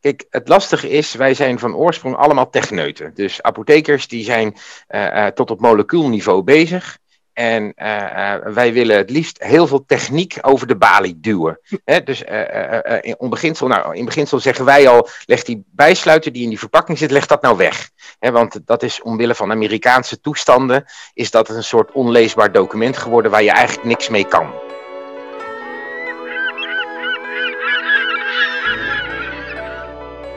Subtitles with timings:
[0.00, 3.12] Kijk, het lastige is, wij zijn van oorsprong allemaal techneuten.
[3.14, 4.56] Dus apothekers die zijn
[4.90, 6.98] uh, tot op molecuulniveau bezig.
[7.32, 11.60] En uh, wij willen het liefst heel veel techniek over de balie duwen.
[12.04, 16.48] dus uh, in, beginsel, nou, in beginsel zeggen wij al, leg die bijsluiter die in
[16.48, 17.90] die verpakking zit, leg dat nou weg.
[18.18, 20.84] want dat is omwille van Amerikaanse toestanden,
[21.14, 24.67] is dat een soort onleesbaar document geworden waar je eigenlijk niks mee kan.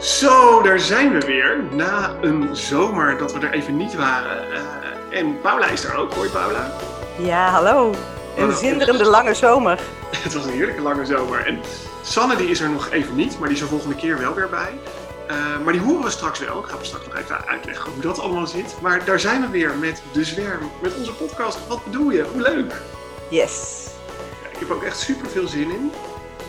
[0.01, 1.63] Zo, daar zijn we weer.
[1.71, 4.47] Na een zomer dat we er even niet waren.
[4.51, 6.13] Uh, en Paula is er ook.
[6.13, 6.71] Hoi Paula.
[7.17, 7.93] Ja, hallo.
[8.37, 9.79] Een zinderende lange zomer.
[10.23, 11.45] Het was een heerlijke lange zomer.
[11.45, 11.59] En
[12.01, 14.49] Sanne die is er nog even niet, maar die is er volgende keer wel weer
[14.49, 14.79] bij.
[15.29, 16.59] Uh, maar die horen we straks wel.
[16.59, 18.75] Ik ga we straks nog even uitleggen hoe dat allemaal zit.
[18.81, 21.59] Maar daar zijn we weer met De Zwerm, met onze podcast.
[21.67, 22.25] Wat bedoel je?
[22.33, 22.73] Hoe leuk.
[23.27, 23.85] Yes.
[24.43, 25.91] Ja, ik heb ook echt super veel zin in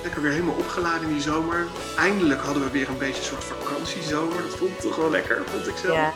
[0.02, 1.66] lekker weer helemaal opgeladen in die zomer.
[1.98, 4.42] Eindelijk hadden we weer een beetje een soort vakantiezomer.
[4.42, 5.94] Dat vond ik toch wel lekker, vond ik zelf.
[5.94, 6.12] Ja,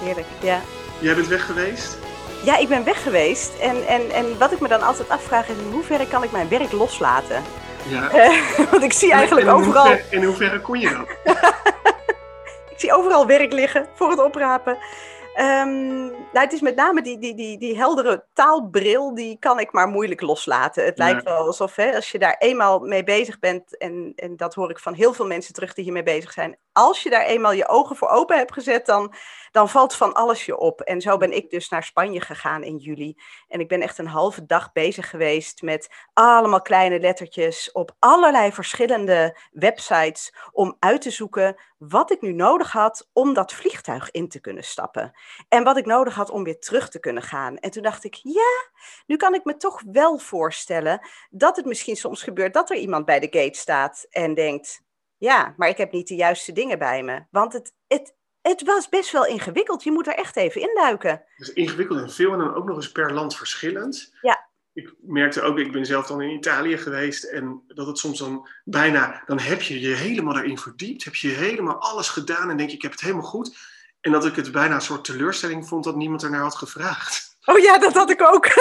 [0.00, 0.60] heerlijk, ja.
[0.98, 1.98] Jij bent weg geweest?
[2.44, 3.58] Ja, ik ben weg geweest.
[3.58, 6.48] En, en, en wat ik me dan altijd afvraag is, in hoeverre kan ik mijn
[6.48, 7.42] werk loslaten?
[7.88, 8.10] Ja.
[8.70, 9.90] want ik zie eigenlijk overal...
[9.92, 11.34] In in hoeverre kon je dat?
[12.72, 14.78] ik zie overal werk liggen voor het oprapen.
[15.36, 19.72] Um, nou, het is met name die, die, die, die heldere taalbril, die kan ik
[19.72, 20.84] maar moeilijk loslaten.
[20.84, 24.54] Het lijkt wel alsof hè, als je daar eenmaal mee bezig bent, en, en dat
[24.54, 27.52] hoor ik van heel veel mensen terug die hiermee bezig zijn, als je daar eenmaal
[27.52, 29.14] je ogen voor open hebt gezet, dan,
[29.50, 30.80] dan valt van alles je op.
[30.80, 33.16] En zo ben ik dus naar Spanje gegaan in juli.
[33.48, 38.52] En ik ben echt een halve dag bezig geweest met allemaal kleine lettertjes op allerlei
[38.52, 44.28] verschillende websites om uit te zoeken wat ik nu nodig had om dat vliegtuig in
[44.28, 45.12] te kunnen stappen.
[45.48, 47.56] En wat ik nodig had om weer terug te kunnen gaan.
[47.56, 48.70] En toen dacht ik, ja,
[49.06, 53.04] nu kan ik me toch wel voorstellen dat het misschien soms gebeurt dat er iemand
[53.04, 54.82] bij de gate staat en denkt,
[55.16, 57.24] ja, maar ik heb niet de juiste dingen bij me.
[57.30, 59.82] Want het, het, het was best wel ingewikkeld.
[59.82, 61.10] Je moet er echt even induiken.
[61.10, 64.14] Het is ingewikkeld en veel en dan ook nog eens per land verschillend.
[64.20, 64.50] Ja.
[64.72, 68.48] Ik merkte ook, ik ben zelf dan in Italië geweest en dat het soms dan
[68.64, 72.70] bijna, dan heb je je helemaal erin verdiept, heb je helemaal alles gedaan en denk
[72.70, 73.56] je, ik heb het helemaal goed.
[74.00, 77.31] En dat ik het bijna een soort teleurstelling vond dat niemand ernaar had gevraagd.
[77.44, 78.46] Oh ja, dat had ik ook.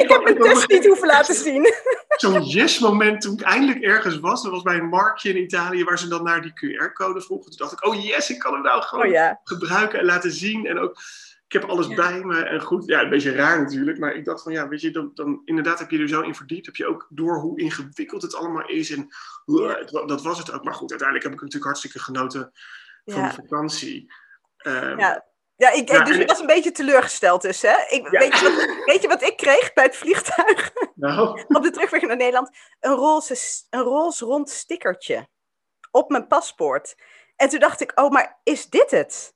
[0.00, 1.72] ik, heb mijn test niet hoeven laten zien.
[2.08, 4.42] Zo'n yes-moment toen ik eindelijk ergens was.
[4.42, 7.50] Dat was bij een marktje in Italië waar ze dan naar die QR-code vroegen.
[7.50, 9.40] Toen dacht ik, oh yes, ik kan hem nou gewoon oh, ja.
[9.44, 10.66] gebruiken en laten zien.
[10.66, 10.98] En ook,
[11.46, 12.86] ik heb alles bij me en goed.
[12.86, 13.98] Ja, een beetje raar natuurlijk.
[13.98, 16.34] Maar ik dacht van, ja, weet je, dan, dan inderdaad heb je er zo in
[16.34, 16.66] verdiept.
[16.66, 18.90] Heb je ook door hoe ingewikkeld het allemaal is.
[18.90, 19.08] En
[20.06, 20.64] dat was het ook.
[20.64, 22.52] Maar goed, uiteindelijk heb ik natuurlijk hartstikke genoten
[23.04, 24.12] van de vakantie.
[24.66, 25.31] Um, ja.
[25.62, 27.62] Ja, ik, dus ik was een beetje teleurgesteld dus.
[27.62, 27.76] Hè?
[27.88, 30.72] Ik, weet, je wat, weet, je wat, ik kreeg bij het vliegtuig?
[30.94, 31.44] Nou.
[31.56, 32.50] op de terugweg naar Nederland?
[32.80, 33.36] Een roze,
[33.70, 35.28] een roze rond stickertje
[35.90, 36.94] op mijn paspoort.
[37.36, 39.34] En toen dacht ik, oh, maar is dit het?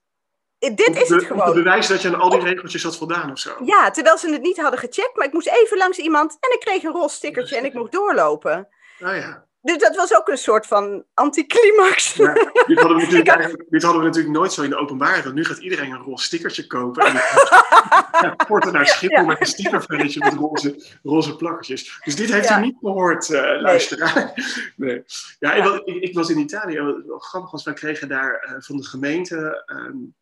[0.57, 1.53] Dit is het gewoon.
[1.53, 3.55] bewijs dat je aan al die regeltjes had voldaan of zo.
[3.63, 5.15] Ja, terwijl ze het niet hadden gecheckt.
[5.15, 7.91] Maar ik moest even langs iemand en ik kreeg een roze stickertje en ik mocht
[7.91, 8.67] doorlopen.
[8.99, 9.46] Oh ja.
[9.67, 12.13] Dus dat was ook een soort van anticlimax.
[12.13, 12.33] Ja,
[12.67, 15.23] dit, hadden we natuurlijk, dit hadden we natuurlijk nooit zo in de openbaarheid.
[15.23, 17.05] Want nu gaat iedereen een roze stickertje kopen.
[17.05, 17.13] En
[18.23, 21.99] ja, porten naar Schiphol met een stickervelletje met roze, roze plakkertjes.
[22.03, 24.33] Dus dit heeft u niet gehoord, uh, luisteraar.
[24.75, 25.03] Nee.
[25.39, 26.79] Ja, ik, ik, was in Italië.
[27.05, 29.63] Wat grappig was, wij kregen daar uh, van de gemeente...
[29.65, 30.15] Um,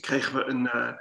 [0.00, 0.70] kregen we een...
[0.74, 0.92] Uh,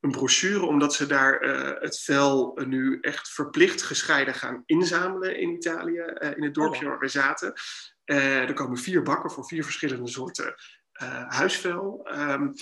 [0.00, 5.50] een brochure, omdat ze daar uh, het vel nu echt verplicht gescheiden gaan inzamelen in
[5.50, 6.88] Italië, uh, in het dorpje oh.
[6.88, 7.52] waar we zaten.
[8.04, 10.54] Uh, er komen vier bakken voor vier verschillende soorten
[11.28, 12.08] huisvel.
[12.12, 12.52] Um,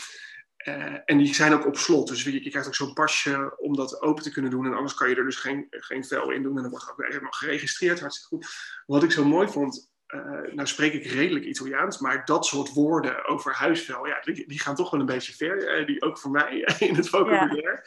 [1.05, 4.03] en die zijn ook op slot, dus je, je krijgt ook zo'n pasje om dat
[4.03, 4.67] open te kunnen doen.
[4.67, 6.57] En anders kan je er dus geen, geen vel in doen.
[6.57, 8.47] En dan wordt ook helemaal geregistreerd, hartstikke goed.
[8.87, 13.27] Wat ik zo mooi vond, uh, nou spreek ik redelijk Italiaans, maar dat soort woorden
[13.27, 15.81] over huisvel, ja, die, die gaan toch wel een beetje ver.
[15.81, 17.85] Uh, die ook voor mij in het vocabulaire.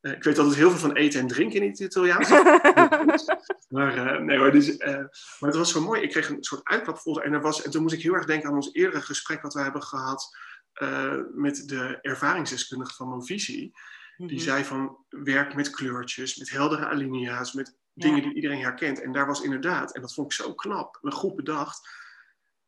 [0.00, 0.12] Ja.
[0.12, 2.28] Ik weet altijd heel veel van eten en drinken in het Italiaans.
[3.68, 5.10] maar, nee, maar, dus, maar
[5.40, 6.00] het was zo mooi.
[6.02, 8.48] Ik kreeg een soort uitklapfolder en, er was, en toen moest ik heel erg denken
[8.48, 10.36] aan ons eerdere gesprek wat we hebben gehad
[11.34, 13.72] met de ervaringsdeskundige van Movisie.
[14.16, 14.36] Mm -hmm.
[14.36, 14.46] Die mhm.
[14.46, 19.00] zei van werk met kleurtjes, met heldere alinea's, met dingen die iedereen herkent.
[19.00, 21.88] En daar was inderdaad, en dat vond ik zo knap, een goed bedacht,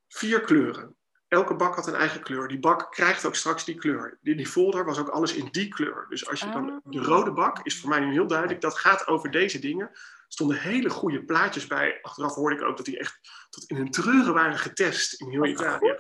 [0.09, 0.97] vier kleuren.
[1.29, 2.49] Elke bak had een eigen kleur.
[2.49, 4.19] Die bak krijgt ook straks die kleur.
[4.23, 6.07] Die, die folder was ook alles in die kleur.
[6.09, 6.71] Dus als je dan.
[6.71, 6.93] Ah.
[6.93, 8.61] De rode bak is voor mij nu heel duidelijk.
[8.61, 9.89] Dat gaat over deze dingen.
[9.89, 11.99] Er stonden hele goede plaatjes bij.
[12.03, 13.21] Achteraf hoorde ik ook dat die echt
[13.51, 15.95] tot in hun treuren waren getest in heel Italië.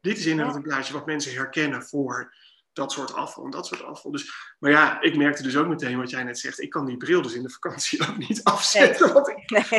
[0.00, 2.34] Dit is inderdaad een plaatje wat mensen herkennen voor
[2.72, 4.10] dat soort afval en dat soort afval.
[4.10, 6.60] Dus, maar ja, ik merkte dus ook meteen wat jij net zegt.
[6.60, 9.12] Ik kan die bril dus in de vakantie ook niet afzetten.
[9.12, 9.36] Want ik,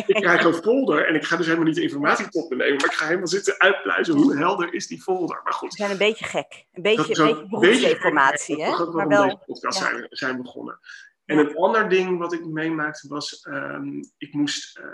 [0.07, 2.75] ik krijg een folder en ik ga dus helemaal niet de informatie tot me nemen.
[2.75, 5.41] Maar ik ga helemaal zitten uitpluizen hoe helder is die folder.
[5.43, 5.69] Maar goed.
[5.69, 6.65] We zijn een beetje gek.
[6.73, 8.63] Een beetje, een beetje beroepsinformatie.
[8.63, 8.85] Hè?
[8.85, 9.85] Maar wel, deze podcast ja.
[9.85, 10.79] zijn, zijn begonnen.
[11.25, 14.85] En een ander ding wat ik meemaakte was, um, ik moest uh,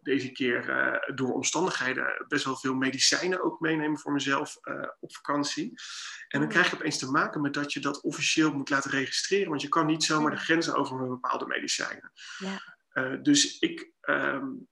[0.00, 5.14] deze keer uh, door omstandigheden best wel veel medicijnen ook meenemen voor mezelf uh, op
[5.14, 5.72] vakantie.
[6.28, 9.48] En dan krijg je opeens te maken met dat je dat officieel moet laten registreren,
[9.48, 12.12] want je kan niet zomaar de grenzen over met bepaalde medicijnen.
[12.38, 13.18] Ja.
[13.22, 14.68] dus ik, um,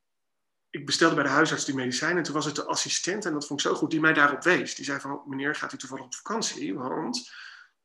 [0.71, 3.47] ik bestelde bij de huisarts die medicijnen en toen was het de assistent, en dat
[3.47, 4.75] vond ik zo goed, die mij daarop wees.
[4.75, 6.75] Die zei van, meneer, gaat u toevallig op vakantie?
[6.75, 7.31] Want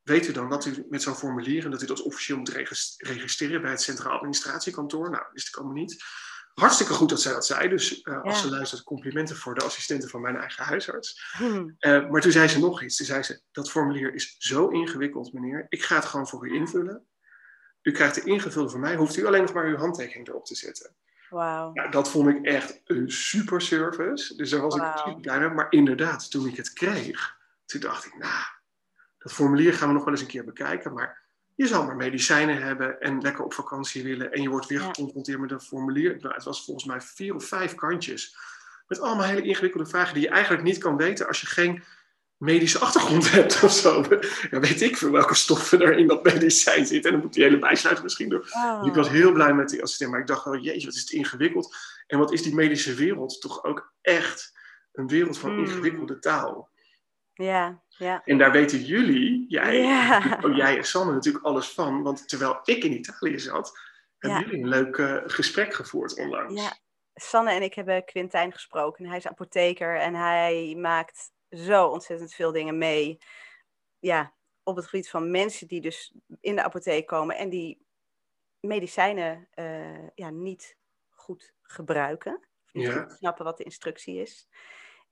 [0.07, 2.67] weet u dan dat u met zo'n formulier en dat u dat officieel moet
[2.97, 5.09] registreren bij het Centraal Administratiekantoor?
[5.09, 6.03] Nou, wist ik allemaal niet.
[6.53, 7.69] Hartstikke goed dat zij dat zei.
[7.69, 11.33] Dus uh, als ze luistert, complimenten voor de assistenten van mijn eigen huisarts.
[11.37, 11.75] Hmm.
[11.79, 12.97] Uh, maar toen zei ze nog iets.
[12.97, 15.65] Toen zei ze, dat formulier is zo ingewikkeld, meneer.
[15.69, 17.05] Ik ga het gewoon voor u invullen.
[17.81, 18.95] U krijgt de ingevulde van mij.
[18.95, 20.95] Hoeft u alleen nog maar uw handtekening erop te zetten.
[21.29, 21.75] Wow.
[21.75, 24.35] Nou, dat vond ik echt een super service.
[24.35, 24.87] Dus daar was wow.
[24.87, 25.49] ik super blij mee.
[25.49, 28.43] Maar inderdaad, toen ik het kreeg, toen dacht ik, nou,
[29.27, 30.93] dat formulier gaan we nog wel eens een keer bekijken.
[30.93, 31.23] Maar
[31.55, 34.31] je zal maar medicijnen hebben en lekker op vakantie willen.
[34.31, 36.17] En je wordt weer geconfronteerd met een formulier.
[36.19, 38.37] Nou, het was volgens mij vier of vijf kantjes.
[38.87, 41.83] Met allemaal hele ingewikkelde vragen die je eigenlijk niet kan weten als je geen
[42.37, 44.05] medische achtergrond hebt of zo.
[44.51, 47.11] Ja, weet ik voor welke stoffen er in dat medicijn zitten.
[47.11, 48.49] En dan moet die hele bijsluiten misschien door.
[48.51, 48.85] Oh.
[48.85, 50.11] ik was heel blij met die assistent.
[50.11, 51.75] Maar ik dacht wel, jeetje, wat is het ingewikkeld.
[52.07, 54.53] En wat is die medische wereld toch ook echt
[54.91, 55.59] een wereld van hmm.
[55.59, 56.69] ingewikkelde taal.
[57.33, 58.21] Ja, ja.
[58.25, 60.39] En daar weten jullie, jij, ja.
[60.41, 62.03] oh, jij en Sanne natuurlijk alles van.
[62.03, 63.79] Want terwijl ik in Italië zat,
[64.17, 66.61] hebben jullie een leuk uh, gesprek gevoerd onlangs.
[66.61, 66.77] Ja,
[67.13, 69.05] Sanne en ik hebben Quintijn gesproken.
[69.05, 73.17] Hij is apotheker en hij maakt zo ontzettend veel dingen mee.
[73.99, 74.33] Ja,
[74.63, 77.85] op het gebied van mensen die dus in de apotheek komen en die
[78.59, 80.77] medicijnen uh, ja, niet
[81.09, 82.35] goed gebruiken.
[82.65, 83.01] Of niet ja.
[83.01, 84.47] goed snappen wat de instructie is.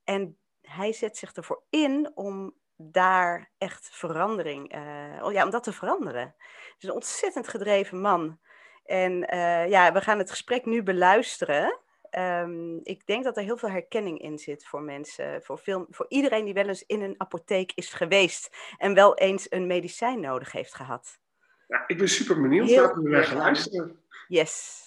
[0.04, 5.72] En hij zet zich ervoor in om daar echt verandering, uh, ja, om dat te
[5.72, 6.22] veranderen.
[6.22, 8.38] Het is een ontzettend gedreven man.
[8.84, 11.78] En uh, ja, we gaan het gesprek nu beluisteren.
[12.10, 16.06] Um, ik denk dat er heel veel herkenning in zit voor mensen, voor, veel, voor
[16.08, 20.52] iedereen die wel eens in een apotheek is geweest en wel eens een medicijn nodig
[20.52, 21.18] heeft gehad.
[21.66, 22.70] Ja, ik ben super benieuwd.
[22.70, 24.00] Laten we gaan luisteren.
[24.28, 24.85] Yes.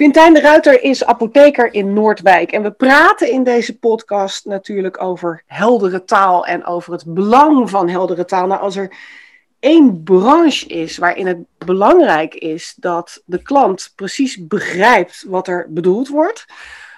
[0.00, 2.52] Quintijn de Ruiter is apotheker in Noordwijk.
[2.52, 7.88] En we praten in deze podcast natuurlijk over heldere taal en over het belang van
[7.88, 8.46] heldere taal.
[8.46, 8.92] Nou, als er
[9.58, 16.08] één branche is waarin het belangrijk is dat de klant precies begrijpt wat er bedoeld
[16.08, 16.46] wordt,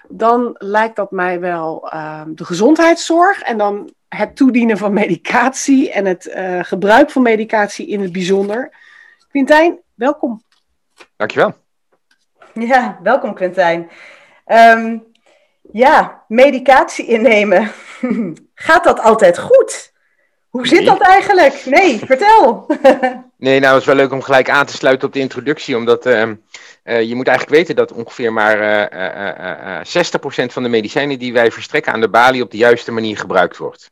[0.08, 6.04] dan lijkt dat mij wel uh, de gezondheidszorg en dan het toedienen van medicatie en
[6.04, 8.76] het uh, gebruik van medicatie in het bijzonder.
[9.28, 10.42] Quintijn, welkom.
[11.16, 11.60] Dankjewel.
[12.72, 13.90] Ja, welkom Quintijn.
[14.46, 15.04] Um,
[15.72, 17.72] ja, medicatie innemen.
[18.54, 19.92] Gaat dat altijd goed?
[20.48, 21.62] Hoe zit dat eigenlijk?
[21.64, 22.66] Nee, vertel.
[23.36, 26.06] nee, nou, het is wel leuk om gelijk aan te sluiten op de introductie, omdat
[26.06, 26.22] uh,
[26.84, 28.58] uh, je moet eigenlijk weten dat ongeveer maar
[28.92, 33.18] uh, 60% van de medicijnen die wij verstrekken aan de balie op de juiste manier
[33.18, 33.90] gebruikt wordt.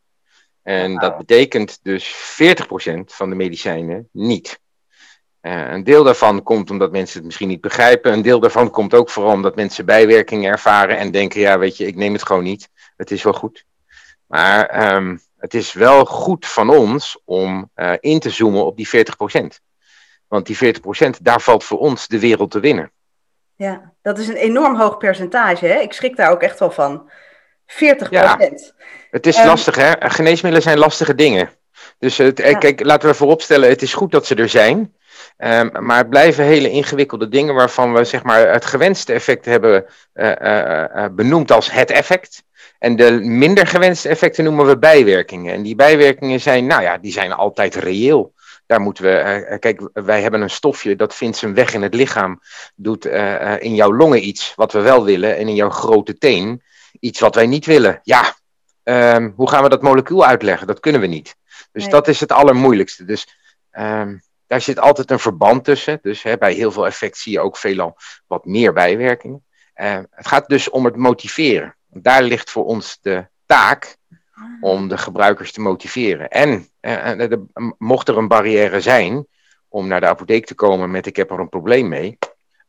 [0.62, 1.00] En wow.
[1.00, 4.60] dat betekent dus 40% van de medicijnen niet.
[5.42, 8.12] Uh, een deel daarvan komt omdat mensen het misschien niet begrijpen.
[8.12, 11.86] Een deel daarvan komt ook vooral omdat mensen bijwerkingen ervaren en denken: ja, weet je,
[11.86, 12.68] ik neem het gewoon niet.
[12.96, 13.64] Het is wel goed.
[14.26, 18.88] Maar um, het is wel goed van ons om uh, in te zoomen op die
[18.88, 19.00] 40%.
[20.28, 20.74] Want die
[21.06, 22.92] 40%, daar valt voor ons de wereld te winnen.
[23.56, 25.66] Ja, dat is een enorm hoog percentage.
[25.66, 25.78] Hè?
[25.78, 27.10] Ik schrik daar ook echt wel van.
[27.66, 27.74] 40%.
[28.10, 28.38] Ja,
[29.10, 29.92] het is um, lastig, hè?
[29.98, 31.50] Geneesmiddelen zijn lastige dingen.
[31.98, 32.58] Dus het, ja.
[32.58, 34.94] kijk, laten we vooropstellen, het is goed dat ze er zijn.
[35.44, 39.84] Um, maar het blijven hele ingewikkelde dingen waarvan we zeg maar, het gewenste effect hebben
[40.14, 42.42] uh, uh, uh, benoemd als het effect.
[42.78, 45.54] En de minder gewenste effecten noemen we bijwerkingen.
[45.54, 48.34] En die bijwerkingen zijn, nou ja, die zijn altijd reëel.
[48.66, 52.40] Daar moeten we, kijk, wij hebben een stofje dat vindt zijn weg in het lichaam,
[52.74, 53.04] doet
[53.58, 56.62] in jouw longen iets wat we wel willen en in jouw grote teen
[57.00, 58.00] iets wat wij niet willen.
[58.02, 58.34] Ja,
[58.82, 60.66] um, hoe gaan we dat molecuul uitleggen?
[60.66, 61.36] Dat kunnen we niet.
[61.72, 61.92] Dus nee.
[61.92, 63.04] dat is het allermoeilijkste.
[63.04, 63.36] Dus
[63.72, 65.98] um, daar zit altijd een verband tussen.
[66.02, 69.44] Dus hè, bij heel veel effect zie je ook veelal wat meer bijwerkingen.
[69.76, 71.76] Uh, het gaat dus om het motiveren.
[71.86, 73.96] Daar ligt voor ons de taak
[74.60, 76.28] om de gebruikers te motiveren.
[76.28, 77.44] En uh, de,
[77.78, 79.26] mocht er een barrière zijn
[79.68, 82.18] om naar de apotheek te komen met ik heb er een probleem mee,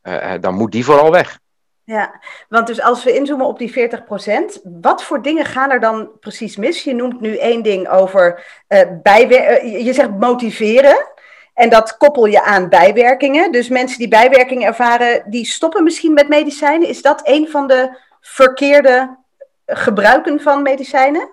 [0.02, 1.38] uh, dan moet die vooral weg.
[1.84, 6.10] Ja, want dus als we inzoomen op die 40%, wat voor dingen gaan er dan
[6.20, 6.84] precies mis?
[6.84, 11.11] Je noemt nu één ding over uh, bijwer- je zegt motiveren.
[11.54, 13.52] En dat koppel je aan bijwerkingen.
[13.52, 16.88] Dus mensen die bijwerkingen ervaren, die stoppen misschien met medicijnen.
[16.88, 19.16] Is dat een van de verkeerde
[19.66, 21.30] gebruiken van medicijnen?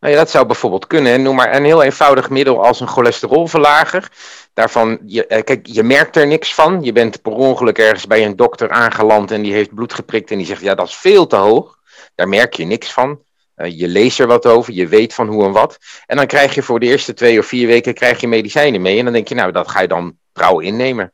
[0.00, 1.22] Nou ja, dat zou bijvoorbeeld kunnen.
[1.22, 4.10] Noem maar een heel eenvoudig middel als een cholesterolverlager.
[4.54, 6.82] Daarvan, je, eh, kijk, je merkt er niks van.
[6.82, 10.36] Je bent per ongeluk ergens bij een dokter aangeland en die heeft bloed geprikt en
[10.36, 11.78] die zegt, ja, dat is veel te hoog.
[12.14, 13.20] Daar merk je niks van.
[13.62, 15.78] Uh, je leest er wat over, je weet van hoe en wat.
[16.06, 18.98] En dan krijg je voor de eerste twee of vier weken krijg je medicijnen mee.
[18.98, 21.12] En dan denk je, nou, dat ga je dan trouw innemen.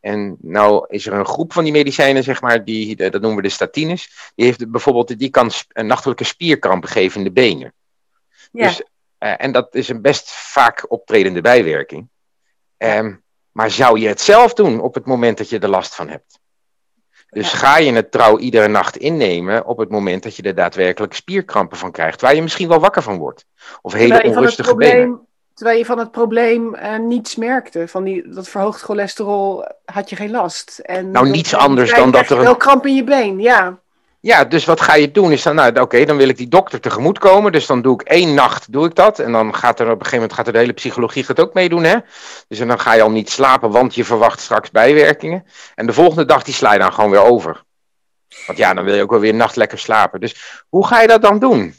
[0.00, 3.42] En nou is er een groep van die medicijnen, zeg maar, die, dat noemen we
[3.42, 4.32] de statines.
[4.34, 7.74] Die heeft bijvoorbeeld, die kan een nachtelijke spierkrampen geven in de benen.
[8.52, 8.66] Ja.
[8.66, 8.82] Dus,
[9.18, 12.08] uh, en dat is een best vaak optredende bijwerking.
[12.78, 13.22] Um,
[13.52, 16.38] maar zou je het zelf doen op het moment dat je er last van hebt?
[17.34, 17.58] Dus ja.
[17.58, 21.78] ga je het trouw iedere nacht innemen op het moment dat je er daadwerkelijk spierkrampen
[21.78, 23.46] van krijgt, waar je misschien wel wakker van wordt.
[23.82, 25.26] Of hele onrustige probleem, benen.
[25.54, 27.88] Terwijl je van het probleem uh, niets merkte.
[27.88, 30.78] Van die, dat verhoogd cholesterol had je geen last.
[30.78, 32.44] En nou, niets anders dan dat er een...
[32.44, 33.78] wel kramp in je been, ja.
[34.24, 35.32] Ja, dus wat ga je doen?
[35.32, 37.52] Is dan, nou, oké, dan wil ik die dokter tegemoet komen.
[37.52, 39.18] Dus dan doe ik één nacht doe ik dat.
[39.18, 41.54] En dan gaat er op een gegeven moment gaat er de hele psychologie het ook
[41.54, 41.84] meedoen.
[41.84, 41.96] Hè?
[42.48, 45.46] Dus dan ga je al niet slapen, want je verwacht straks bijwerkingen.
[45.74, 47.62] En de volgende dag die sla je dan gewoon weer over.
[48.46, 50.20] Want ja, dan wil je ook wel weer nacht lekker slapen.
[50.20, 51.74] Dus hoe ga je dat dan doen?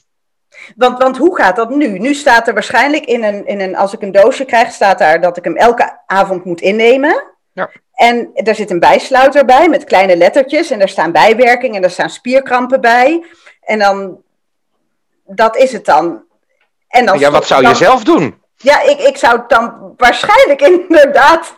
[0.75, 1.99] Want, want hoe gaat dat nu?
[1.99, 5.21] Nu staat er waarschijnlijk in een, in een, als ik een doosje krijg, staat daar
[5.21, 7.34] dat ik hem elke avond moet innemen.
[7.55, 7.69] Ja.
[7.93, 10.71] En er zit een bijsluiter bij met kleine lettertjes.
[10.71, 13.25] En er staan bijwerkingen en er staan spierkrampen bij.
[13.61, 14.21] En dan,
[15.25, 16.23] dat is het dan.
[16.87, 18.41] En dan ja, wat zou dan, je zelf doen?
[18.55, 21.55] Ja, ik, ik zou het dan waarschijnlijk inderdaad.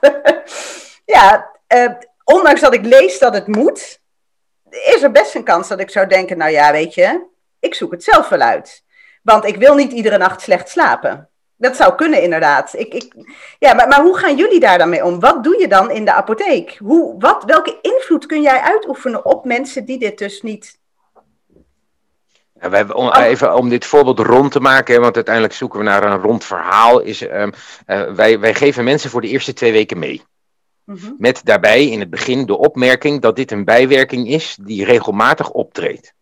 [1.06, 1.92] ja, uh,
[2.24, 4.00] ondanks dat ik lees dat het moet,
[4.70, 7.26] is er best een kans dat ik zou denken: nou ja, weet je,
[7.60, 8.84] ik zoek het zelf wel uit.
[9.24, 11.30] Want ik wil niet iedere nacht slecht slapen.
[11.58, 12.74] Dat zou kunnen, inderdaad.
[12.74, 13.14] Ik, ik,
[13.60, 15.20] ja, maar, maar hoe gaan jullie daar dan mee om?
[15.20, 16.78] Wat doe je dan in de apotheek?
[16.80, 20.80] Hoe, wat, welke invloed kun jij uitoefenen op mensen die dit dus niet.
[22.54, 26.22] Wij, om, even om dit voorbeeld rond te maken, want uiteindelijk zoeken we naar een
[26.22, 27.00] rond verhaal.
[27.00, 27.54] Is, um,
[27.88, 30.22] uh, wij, wij geven mensen voor de eerste twee weken mee.
[30.84, 31.16] Mm -hmm.
[31.18, 36.14] Met daarbij in het begin de opmerking dat dit een bijwerking is die regelmatig optreedt.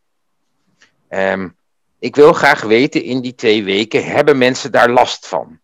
[1.10, 1.56] Um,
[2.00, 5.60] ik wil graag weten in die twee weken, hebben mensen daar last van?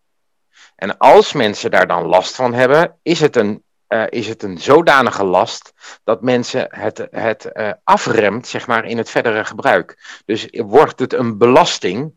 [0.76, 4.58] En als mensen daar dan last van hebben, is het een, uh, is het een
[4.58, 5.72] zodanige last
[6.04, 10.20] dat mensen het, het uh, afremt zeg maar, in het verdere gebruik.
[10.24, 12.12] Dus wordt het een belasting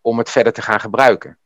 [0.00, 1.38] om het verder te gaan gebruiken.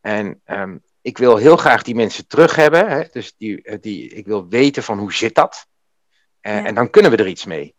[0.00, 2.88] En um, ik wil heel graag die mensen terug hebben.
[2.88, 3.02] Hè?
[3.12, 5.66] Dus die, die, ik wil weten van hoe zit dat?
[6.42, 6.64] Uh, ja.
[6.64, 7.74] En dan kunnen we er iets mee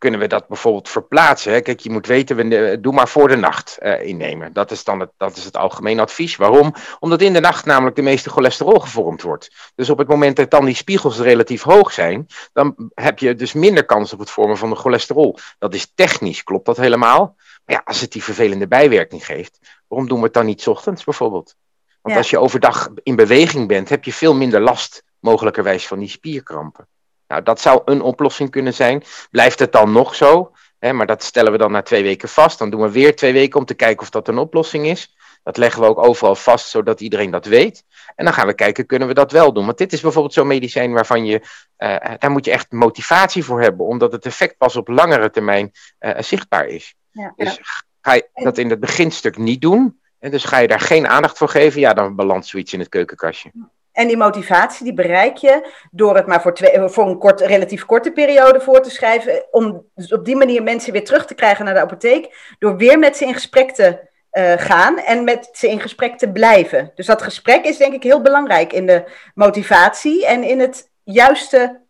[0.00, 1.52] kunnen we dat bijvoorbeeld verplaatsen.
[1.52, 1.60] Hè?
[1.60, 4.52] Kijk, je moet weten, we, doe maar voor de nacht uh, innemen.
[4.52, 6.36] Dat is dan het, dat is het algemeen advies.
[6.36, 6.74] Waarom?
[6.98, 9.72] Omdat in de nacht namelijk de meeste cholesterol gevormd wordt.
[9.74, 13.52] Dus op het moment dat dan die spiegels relatief hoog zijn, dan heb je dus
[13.52, 15.38] minder kans op het vormen van de cholesterol.
[15.58, 17.36] Dat is technisch, klopt dat helemaal?
[17.64, 20.66] Maar ja, als het die vervelende bijwerking geeft, waarom doen we het dan niet 's
[20.66, 21.54] ochtends bijvoorbeeld?
[22.00, 22.20] Want ja.
[22.20, 26.88] als je overdag in beweging bent, heb je veel minder last mogelijkerwijs van die spierkrampen.
[27.30, 29.02] Nou, dat zou een oplossing kunnen zijn.
[29.30, 30.52] Blijft het dan nog zo?
[30.78, 32.58] Hè, maar dat stellen we dan na twee weken vast.
[32.58, 35.16] Dan doen we weer twee weken om te kijken of dat een oplossing is.
[35.42, 37.84] Dat leggen we ook overal vast, zodat iedereen dat weet.
[38.14, 39.64] En dan gaan we kijken, kunnen we dat wel doen?
[39.64, 41.40] Want dit is bijvoorbeeld zo'n medicijn waarvan je,
[41.78, 45.72] uh, daar moet je echt motivatie voor hebben, omdat het effect pas op langere termijn
[46.00, 46.94] uh, zichtbaar is.
[47.10, 47.62] Ja, dus ja.
[48.00, 51.38] ga je dat in het beginstuk niet doen, en dus ga je daar geen aandacht
[51.38, 53.50] voor geven, ja, dan belandt zoiets in het keukenkastje.
[54.00, 57.84] En die motivatie die bereik je door het maar voor, twee, voor een kort, relatief
[57.84, 59.44] korte periode voor te schrijven.
[59.50, 62.54] Om dus op die manier mensen weer terug te krijgen naar de apotheek.
[62.58, 63.98] Door weer met ze in gesprek te
[64.32, 66.92] uh, gaan en met ze in gesprek te blijven.
[66.94, 69.04] Dus dat gesprek is denk ik heel belangrijk in de
[69.34, 71.80] motivatie en in het juiste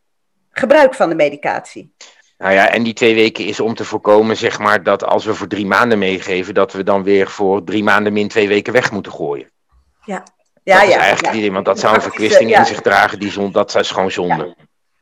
[0.51, 1.95] gebruik van de medicatie.
[2.39, 5.35] Nou ja, en die twee weken is om te voorkomen, zeg maar, dat als we
[5.35, 8.93] voor drie maanden meegeven, dat we dan weer voor drie maanden min twee weken weg
[8.93, 9.51] moeten gooien.
[10.05, 10.25] Ja,
[10.63, 11.41] ja, dat ja, is eigenlijk ja.
[11.41, 14.57] niet, want dat zou een verkwisting in zich dragen, die zon, dat is gewoon zonde.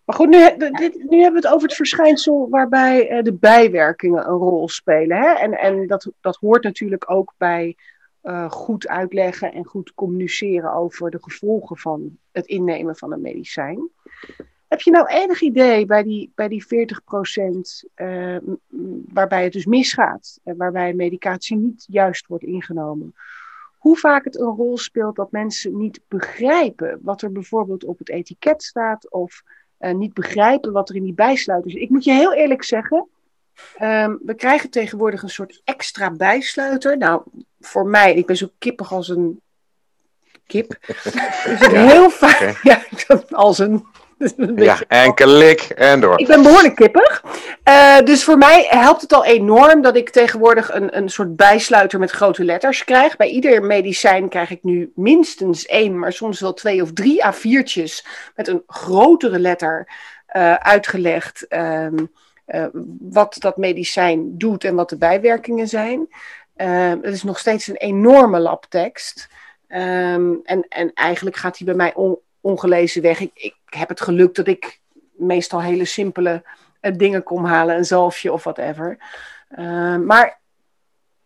[0.05, 4.29] Maar goed, nu, dit, nu hebben we het over het verschijnsel waarbij uh, de bijwerkingen
[4.29, 5.17] een rol spelen.
[5.17, 5.33] Hè?
[5.33, 7.77] En, en dat, dat hoort natuurlijk ook bij
[8.23, 13.89] uh, goed uitleggen en goed communiceren over de gevolgen van het innemen van een medicijn.
[14.69, 18.37] Heb je nou enig idee bij die, bij die 40 procent uh,
[19.13, 23.15] waarbij het dus misgaat en waarbij medicatie niet juist wordt ingenomen?
[23.89, 28.09] Hoe vaak het een rol speelt dat mensen niet begrijpen wat er bijvoorbeeld op het
[28.09, 29.43] etiket staat of
[29.79, 31.81] eh, niet begrijpen wat er in die bijsluiter zit.
[31.81, 33.09] Ik moet je heel eerlijk zeggen,
[33.77, 36.99] ehm, we krijgen tegenwoordig een soort extra bijsluiter.
[36.99, 37.23] Nou,
[37.61, 39.41] voor mij, ik ben zo kippig als een
[40.47, 40.77] kip.
[41.45, 42.83] Dus heel vaak, ja,
[43.31, 43.87] als een
[44.57, 46.19] ja, en klik en door.
[46.19, 47.23] Ik ben behoorlijk kippig.
[47.69, 51.99] Uh, dus voor mij helpt het al enorm dat ik tegenwoordig een, een soort bijsluiter
[51.99, 53.17] met grote letters krijg.
[53.17, 58.07] Bij ieder medicijn krijg ik nu minstens één, maar soms wel twee of drie A4'tjes
[58.35, 59.89] met een grotere letter
[60.37, 61.47] uh, uitgelegd.
[61.49, 62.11] Um,
[62.47, 62.67] uh,
[63.01, 66.09] wat dat medicijn doet en wat de bijwerkingen zijn.
[67.01, 69.29] het is nog steeds een enorme labtekst.
[69.69, 73.21] Um, en, en eigenlijk gaat hij bij mij on, ongelezen weg.
[73.21, 74.81] Ik, ik heb het geluk dat ik
[75.17, 76.43] meestal hele simpele
[76.83, 78.99] uh, dingen kom halen, een zalfje of whatever.
[79.59, 80.41] Uh, maar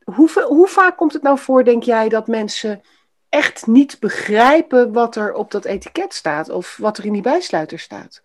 [0.04, 2.83] hoe, hoe vaak komt het nou voor, denk jij, dat mensen
[3.28, 7.78] echt niet begrijpen wat er op dat etiket staat of wat er in die bijsluiter
[7.78, 8.23] staat?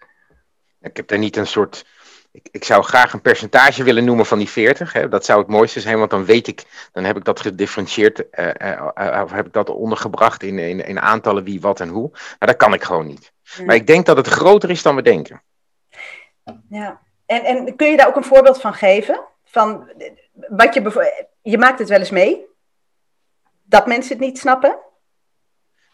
[0.81, 1.85] Ik heb daar niet een soort
[2.37, 4.93] ik, ik, zou graag een percentage willen noemen van die 40.
[4.93, 5.09] Hè.
[5.09, 8.47] Dat zou het mooiste zijn, want dan weet ik, dan heb ik dat gedifferentieerd, uh,
[8.61, 12.09] uh, of heb ik dat ondergebracht in, in, in aantallen wie, wat en hoe.
[12.11, 13.31] Maar dat kan ik gewoon niet.
[13.65, 15.41] Maar ik denk dat het groter is dan we denken.
[16.69, 19.19] Ja, en, en kun je daar ook een voorbeeld van geven?
[19.45, 19.89] Van
[20.33, 22.45] wat je, je maakt het wel eens mee,
[23.63, 24.77] dat mensen het niet snappen?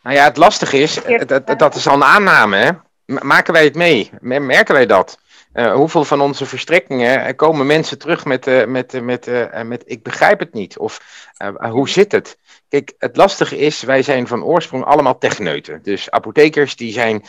[0.03, 2.71] Nou ja, het lastige is, dat, dat is al een aanname, hè?
[3.05, 4.11] Maken wij het mee?
[4.21, 5.17] Merken wij dat?
[5.53, 9.29] Uh, hoeveel van onze verstrekkingen komen mensen terug met, uh, met, met,
[9.65, 10.77] met ik begrijp het niet?
[10.77, 10.99] Of
[11.69, 12.37] hoe zit het?
[12.69, 15.79] Kijk, het lastige is, wij zijn van oorsprong allemaal techneuten.
[15.83, 17.25] Dus apothekers die zijn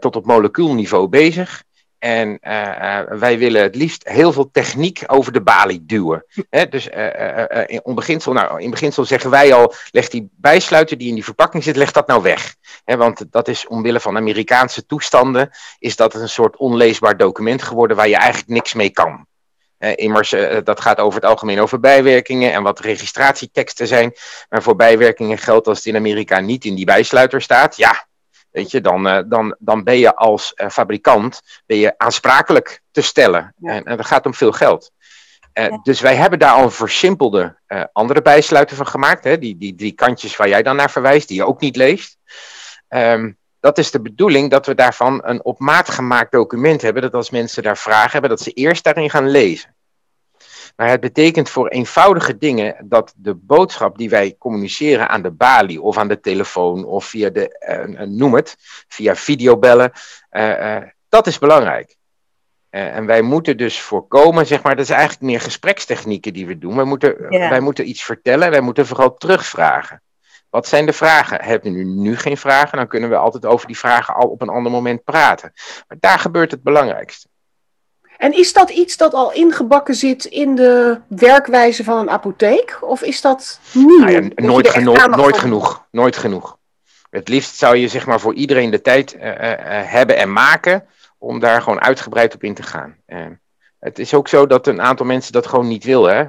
[0.00, 1.62] tot op molecuulniveau bezig.
[2.00, 6.24] En uh, wij willen het liefst heel veel techniek over de balie duwen.
[6.70, 11.14] dus uh, in, beginsel, nou, in beginsel zeggen wij al, leg die bijsluiter die in
[11.14, 12.54] die verpakking zit, leg dat nou weg.
[12.84, 18.08] want dat is omwille van Amerikaanse toestanden, is dat een soort onleesbaar document geworden waar
[18.08, 19.26] je eigenlijk niks mee kan.
[19.78, 24.14] immers, dat gaat over het algemeen over bijwerkingen en wat registratieteksten zijn.
[24.48, 28.08] Maar voor bijwerkingen geldt als het in Amerika niet in die bijsluiter staat, ja,
[28.50, 33.00] Weet je, dan, uh, dan, dan ben je als uh, fabrikant ben je aansprakelijk te
[33.00, 33.54] stellen.
[33.56, 33.72] Ja.
[33.72, 34.90] En, en dat gaat om veel geld.
[35.54, 35.80] Uh, ja.
[35.82, 37.58] Dus wij hebben daar al een versimpelde
[37.92, 39.24] andere bijsluiter van gemaakt.
[39.24, 39.38] Hè?
[39.38, 42.16] Die, die drie kantjes waar jij dan naar verwijst, die je ook niet leest.
[42.88, 47.02] Um, dat is de bedoeling dat we daarvan een op maat gemaakt document hebben.
[47.02, 49.74] Dat als mensen daar vragen hebben, dat ze eerst daarin gaan lezen.
[50.76, 55.82] Maar het betekent voor eenvoudige dingen dat de boodschap die wij communiceren aan de balie
[55.82, 58.56] of aan de telefoon of via de, uh, noem het,
[58.88, 59.92] via videobellen,
[60.30, 60.76] uh, uh,
[61.08, 61.98] dat is belangrijk.
[62.70, 66.76] en wij moeten dus voorkomen, zeg maar, dat is eigenlijk meer gesprekstechnieken die we doen.
[66.76, 67.50] Wij moeten, yeah.
[67.50, 70.02] wij moeten iets vertellen, wij moeten vooral terugvragen.
[70.50, 71.42] Wat zijn de vragen?
[71.42, 72.78] Hebben we nu geen vragen?
[72.78, 75.52] Dan kunnen we altijd over die vragen al op een ander moment praten.
[75.88, 77.28] Maar daar gebeurt het belangrijkste.
[78.20, 82.78] En is dat iets dat al ingebakken zit in de werkwijze van een apotheek?
[82.80, 83.98] Of is dat nieuw?
[83.98, 85.86] Nou ja, nooit, genoeg, nooit genoeg.
[85.90, 86.58] Nooit genoeg.
[87.10, 89.32] Het liefst zou je zeg maar voor iedereen de tijd uh, uh,
[89.66, 90.86] hebben en maken
[91.18, 92.96] om daar gewoon uitgebreid op in te gaan.
[93.06, 93.26] Uh,
[93.78, 96.04] het is ook zo dat een aantal mensen dat gewoon niet wil.
[96.04, 96.24] Hè?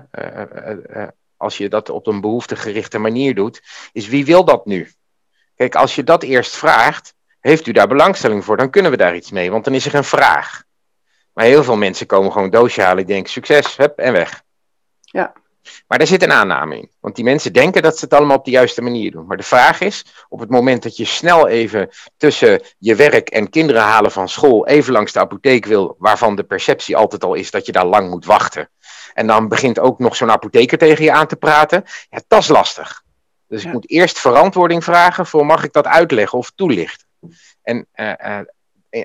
[1.38, 4.92] als je dat op een behoeftegerichte manier doet, is wie wil dat nu?
[5.56, 9.16] Kijk, als je dat eerst vraagt, heeft u daar belangstelling voor, dan kunnen we daar
[9.16, 10.64] iets mee, want dan is er een vraag.
[11.34, 13.06] Maar heel veel mensen komen gewoon doosje halen.
[13.06, 14.44] Die denken succes, hup, en weg.
[15.02, 15.34] Ja.
[15.88, 16.92] Maar daar zit een aanname in.
[17.00, 19.26] Want die mensen denken dat ze het allemaal op de juiste manier doen.
[19.26, 23.50] Maar de vraag is, op het moment dat je snel even tussen je werk en
[23.50, 27.52] kinderen halen van school even langs de apotheek wil, waarvan de perceptie altijd al is
[27.52, 28.70] dat je daar lang moet wachten.
[29.14, 31.84] En dan begint ook nog zo'n apotheker tegen je aan te praten.
[32.10, 33.04] Ja, dat is lastig.
[33.48, 33.68] Dus ja.
[33.68, 37.08] ik moet eerst verantwoording vragen voor mag ik dat uitleggen of toelichten.
[37.62, 38.40] En uh, uh,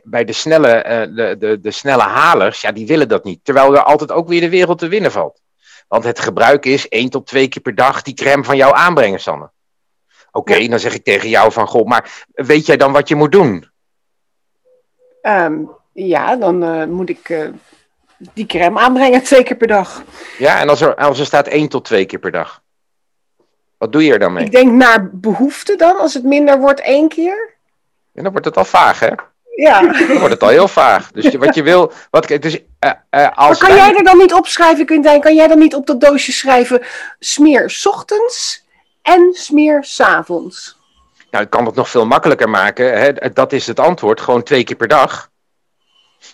[0.04, 3.40] bij de snelle, uh, de, de, de snelle halers, ja, die willen dat niet.
[3.42, 5.40] Terwijl er altijd ook weer de wereld te winnen valt.
[5.88, 9.20] Want het gebruik is één tot twee keer per dag die crème van jou aanbrengen,
[9.20, 9.50] Sanne.
[10.30, 10.68] Oké, okay, ja.
[10.68, 13.70] dan zeg ik tegen jou van, goh, maar weet jij dan wat je moet doen?
[15.22, 17.48] Um, ja, dan uh, moet ik uh,
[18.16, 20.02] die crème aanbrengen twee keer per dag.
[20.38, 22.62] Ja, en als er, als er staat één tot twee keer per dag.
[23.78, 24.44] Wat doe je er dan mee?
[24.44, 27.54] Ik denk naar behoefte dan, als het minder wordt één keer.
[28.14, 29.10] En dan wordt het al vaag, hè?
[29.56, 29.80] Ja.
[29.80, 31.12] Dan wordt het al heel vaag.
[31.12, 31.92] Dus wat je wil.
[32.10, 35.20] Wat, dus, uh, uh, als maar kan jij er dan niet opschrijven, Quintijn?
[35.20, 36.82] Kan jij dan niet op dat doosje schrijven:
[37.18, 38.64] smeer 's ochtends
[39.02, 40.78] en smeer 's avonds?
[41.30, 42.98] Nou, ik kan het nog veel makkelijker maken.
[42.98, 43.32] Hè?
[43.32, 44.20] Dat is het antwoord.
[44.20, 45.30] Gewoon twee keer per dag.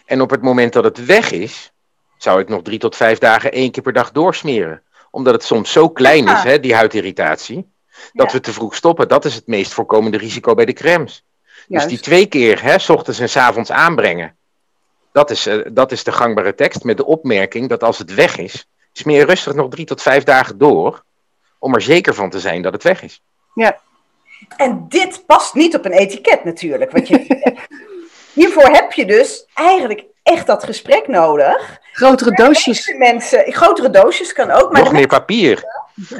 [0.06, 1.72] En op het moment dat het weg is,
[2.18, 4.82] zou ik nog drie tot vijf dagen één keer per dag doorsmeren.
[5.10, 6.36] Omdat het soms zo klein ja.
[6.36, 7.72] is, hè, die huidirritatie,
[8.12, 8.32] dat ja.
[8.32, 9.08] we te vroeg stoppen.
[9.08, 11.24] Dat is het meest voorkomende risico bij de crèmes.
[11.68, 14.36] Dus die twee keer, hè, s ochtends en s avonds aanbrengen.
[15.12, 18.36] Dat is, uh, dat is de gangbare tekst met de opmerking dat als het weg
[18.36, 21.04] is, smeer rustig nog drie tot vijf dagen door,
[21.58, 23.22] om er zeker van te zijn dat het weg is.
[23.54, 23.80] Ja.
[24.56, 26.90] En dit past niet op een etiket natuurlijk.
[26.90, 27.42] Wat je,
[28.32, 31.80] hiervoor heb je dus eigenlijk echt dat gesprek nodig.
[31.92, 32.94] Grotere doosjes.
[32.98, 34.72] Mensen, grotere doosjes kan ook.
[34.72, 35.64] Maar nog meer papier.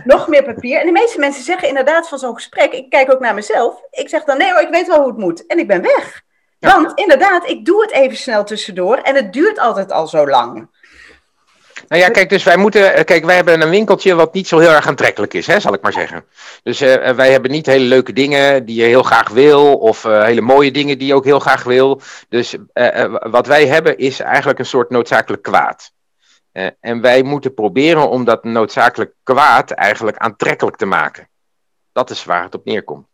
[0.04, 0.80] Nog meer papier.
[0.80, 3.80] En de meeste mensen zeggen inderdaad van zo'n gesprek, ik kijk ook naar mezelf.
[3.90, 5.46] Ik zeg dan nee hoor, ik weet wel hoe het moet.
[5.46, 6.22] En ik ben weg.
[6.58, 10.68] Want inderdaad, ik doe het even snel tussendoor en het duurt altijd al zo lang.
[11.92, 12.94] Nou ja, kijk, dus wij moeten.
[12.94, 15.74] eh, Kijk, wij hebben een winkeltje wat niet zo heel erg aantrekkelijk is, hè, zal
[15.74, 16.24] ik maar zeggen.
[16.62, 20.40] Dus uh, wij hebben niet hele leuke dingen die je heel graag wil, of hele
[20.40, 22.00] mooie dingen die je ook heel graag wil.
[22.28, 22.56] Dus
[23.30, 25.92] wat wij hebben is eigenlijk een soort noodzakelijk kwaad.
[26.80, 31.28] en wij moeten proberen om dat noodzakelijk kwaad eigenlijk aantrekkelijk te maken.
[31.92, 33.06] Dat is waar het op neerkomt.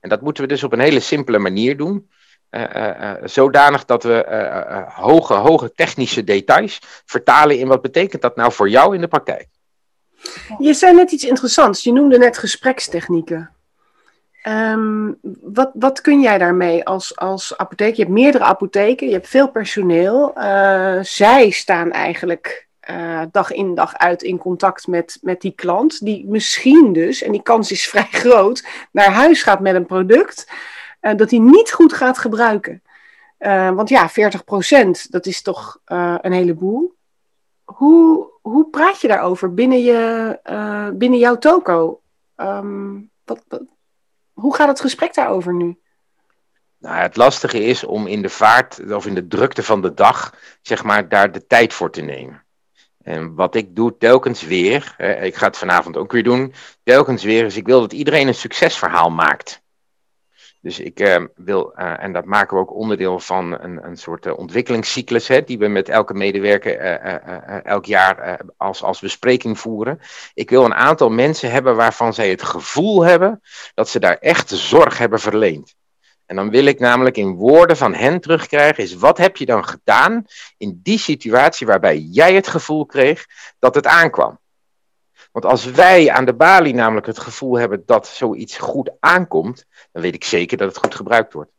[0.00, 2.10] En dat moeten we dus op een hele simpele manier doen.
[2.54, 8.52] Uh, uh, zodanig dat we hoge, hoge technische details vertalen in wat betekent dat nou
[8.52, 9.46] voor jou in de praktijk.
[10.58, 11.84] Je zei net iets interessants.
[11.84, 13.50] Je noemde net gesprekstechnieken.
[14.48, 17.94] Um, wat, wat kun jij daarmee als, als apotheek?
[17.94, 20.32] Je hebt meerdere apotheken, je hebt veel personeel.
[21.02, 22.66] zij staan eigenlijk
[23.30, 27.42] dag in dag uit in contact met, met die klant, die misschien dus, en die
[27.42, 30.46] kans is vrij groot, naar huis gaat met een product
[31.04, 32.82] uh, dat hij niet goed gaat gebruiken.
[33.38, 34.12] Uh, want ja, 40%,
[35.10, 36.94] dat is toch uh, een heleboel.
[37.64, 42.00] Hoe, hoe praat je daarover binnen, je, binnen jouw toko?
[43.24, 43.44] Wat,
[44.32, 45.78] hoe gaat het gesprek daarover nu?
[46.78, 50.34] Nou, het lastige is om in de vaart of in de drukte van de dag,
[50.62, 52.44] zeg maar, daar de tijd voor te nemen.
[53.02, 57.22] En wat ik doe telkens weer, hè, ik ga het vanavond ook weer doen, telkens
[57.22, 59.63] weer is ik wil dat iedereen een succesverhaal maakt.
[60.64, 64.26] Dus ik uh, wil, uh, en dat maken we ook onderdeel van een, een soort
[64.26, 66.78] uh, ontwikkelingscyclus, hè, die we met elke medewerker
[67.64, 70.00] elk jaar als, als bespreking voeren.
[70.34, 73.40] Ik wil een aantal mensen hebben waarvan zij het gevoel hebben
[73.74, 75.74] dat ze daar echt zorg hebben verleend.
[76.26, 79.64] En dan wil ik namelijk in woorden van hen terugkrijgen, is wat heb je dan
[79.64, 80.24] gedaan
[80.56, 83.26] in die situatie waarbij jij het gevoel kreeg
[83.58, 84.38] dat het aankwam?
[85.34, 90.02] Want als wij aan de balie namelijk het gevoel hebben dat zoiets goed aankomt, dan
[90.02, 91.50] weet ik zeker dat het goed gebruikt wordt.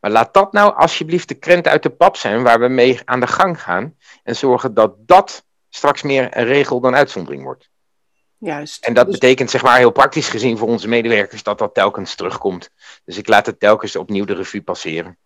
[0.00, 3.20] Maar laat dat nou alsjeblieft de krent uit de pap zijn waar we mee aan
[3.20, 7.70] de gang gaan en zorgen dat dat straks meer een regel dan uitzondering wordt.
[8.38, 8.84] Juist.
[8.84, 9.18] En dat dus...
[9.18, 12.70] betekent zeg maar heel praktisch gezien voor onze medewerkers dat dat telkens terugkomt.
[13.04, 15.18] Dus ik laat het telkens opnieuw de revue passeren.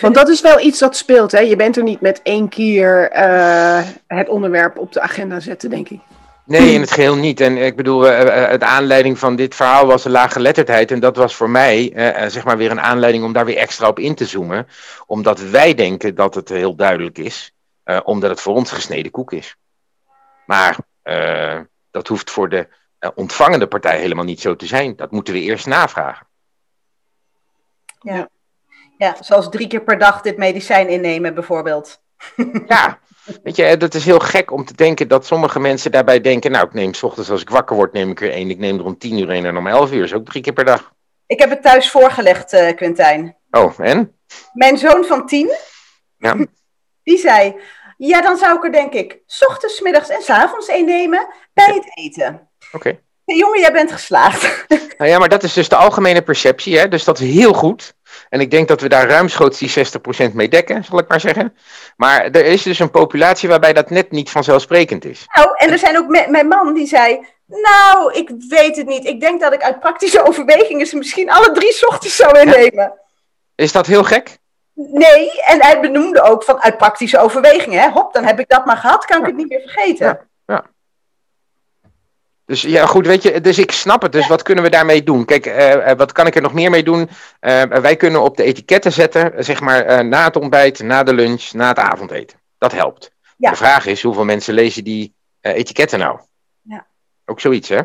[0.00, 1.40] Want dat is wel iets dat speelt, hè?
[1.40, 5.88] Je bent er niet met één keer uh, het onderwerp op de agenda zetten, denk
[5.88, 6.00] ik.
[6.46, 7.40] Nee, in het geheel niet.
[7.40, 10.90] En ik bedoel, uh, de aanleiding van dit verhaal was de lage letterdheid.
[10.90, 11.92] En dat was voor mij,
[12.28, 14.68] zeg maar, weer een aanleiding om daar weer extra op in te zoomen.
[15.06, 17.52] Omdat wij denken dat het heel duidelijk is,
[17.84, 19.56] uh, omdat het voor ons gesneden koek is.
[20.46, 20.76] Maar
[21.90, 22.68] dat hoeft voor de
[23.14, 24.96] ontvangende partij helemaal niet zo te zijn.
[24.96, 26.26] Dat moeten we eerst navragen.
[28.00, 28.28] Ja,
[28.98, 32.00] ja zoals drie keer per dag dit medicijn innemen, bijvoorbeeld.
[32.66, 32.98] Ja,
[33.42, 36.66] Weet je, dat is heel gek om te denken dat sommige mensen daarbij denken: Nou,
[36.66, 38.50] ik neem s ochtends als ik wakker word, neem ik er één.
[38.50, 40.04] Ik neem er om tien uur één en om elf uur.
[40.04, 40.92] is ook drie keer per dag.
[41.26, 43.36] Ik heb het thuis voorgelegd, uh, Quintijn.
[43.50, 44.18] Oh, en?
[44.52, 45.52] Mijn zoon van tien,
[46.18, 46.36] ja.
[47.02, 47.56] die zei:
[47.96, 51.26] Ja, dan zou ik er denk ik s ochtends, middags en s avonds één nemen
[51.52, 52.48] bij het eten.
[52.72, 52.76] Oké.
[52.76, 53.00] Okay.
[53.24, 54.64] Jongen, jij bent geslaagd.
[54.98, 56.88] Nou ja, maar dat is dus de algemene perceptie, hè?
[56.88, 57.95] dus dat is heel goed.
[58.28, 59.72] En ik denk dat we daar ruimschoots die
[60.30, 61.56] 60% mee dekken, zal ik maar zeggen.
[61.96, 65.26] Maar er is dus een populatie waarbij dat net niet vanzelfsprekend is.
[65.34, 67.26] Nou, en er zijn ook mijn man die zei.
[67.46, 69.04] Nou, ik weet het niet.
[69.04, 72.92] Ik denk dat ik uit praktische overwegingen ze misschien alle drie ochtends zou innemen.
[73.54, 74.38] Is dat heel gek?
[74.74, 77.80] Nee, en hij benoemde ook van uit praktische overwegingen.
[77.80, 77.90] Hè?
[77.90, 80.06] Hop, dan heb ik dat maar gehad, kan ik het niet meer vergeten.
[80.06, 80.20] Ja.
[80.46, 80.64] ja.
[82.46, 84.12] Dus ja, goed, weet je, dus ik snap het.
[84.12, 85.24] Dus wat kunnen we daarmee doen?
[85.24, 87.08] Kijk, uh, wat kan ik er nog meer mee doen?
[87.40, 91.14] Uh, wij kunnen op de etiketten zetten, zeg maar, uh, na het ontbijt, na de
[91.14, 92.38] lunch, na het avondeten.
[92.58, 93.10] Dat helpt.
[93.36, 93.50] Ja.
[93.50, 96.18] De vraag is, hoeveel mensen lezen die etiketten nou?
[96.62, 96.86] Ja.
[97.24, 97.80] Ook zoiets, hè?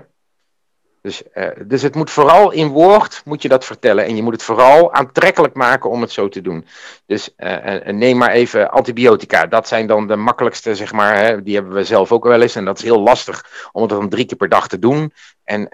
[1.01, 1.21] Dus,
[1.65, 4.05] dus het moet vooral in woord, moet je dat vertellen.
[4.05, 6.65] En je moet het vooral aantrekkelijk maken om het zo te doen.
[7.05, 7.29] Dus
[7.85, 9.45] neem maar even antibiotica.
[9.45, 11.17] Dat zijn dan de makkelijkste, zeg maar.
[11.17, 12.55] Hè, die hebben we zelf ook wel eens.
[12.55, 15.13] En dat is heel lastig om het dan drie keer per dag te doen.
[15.43, 15.69] En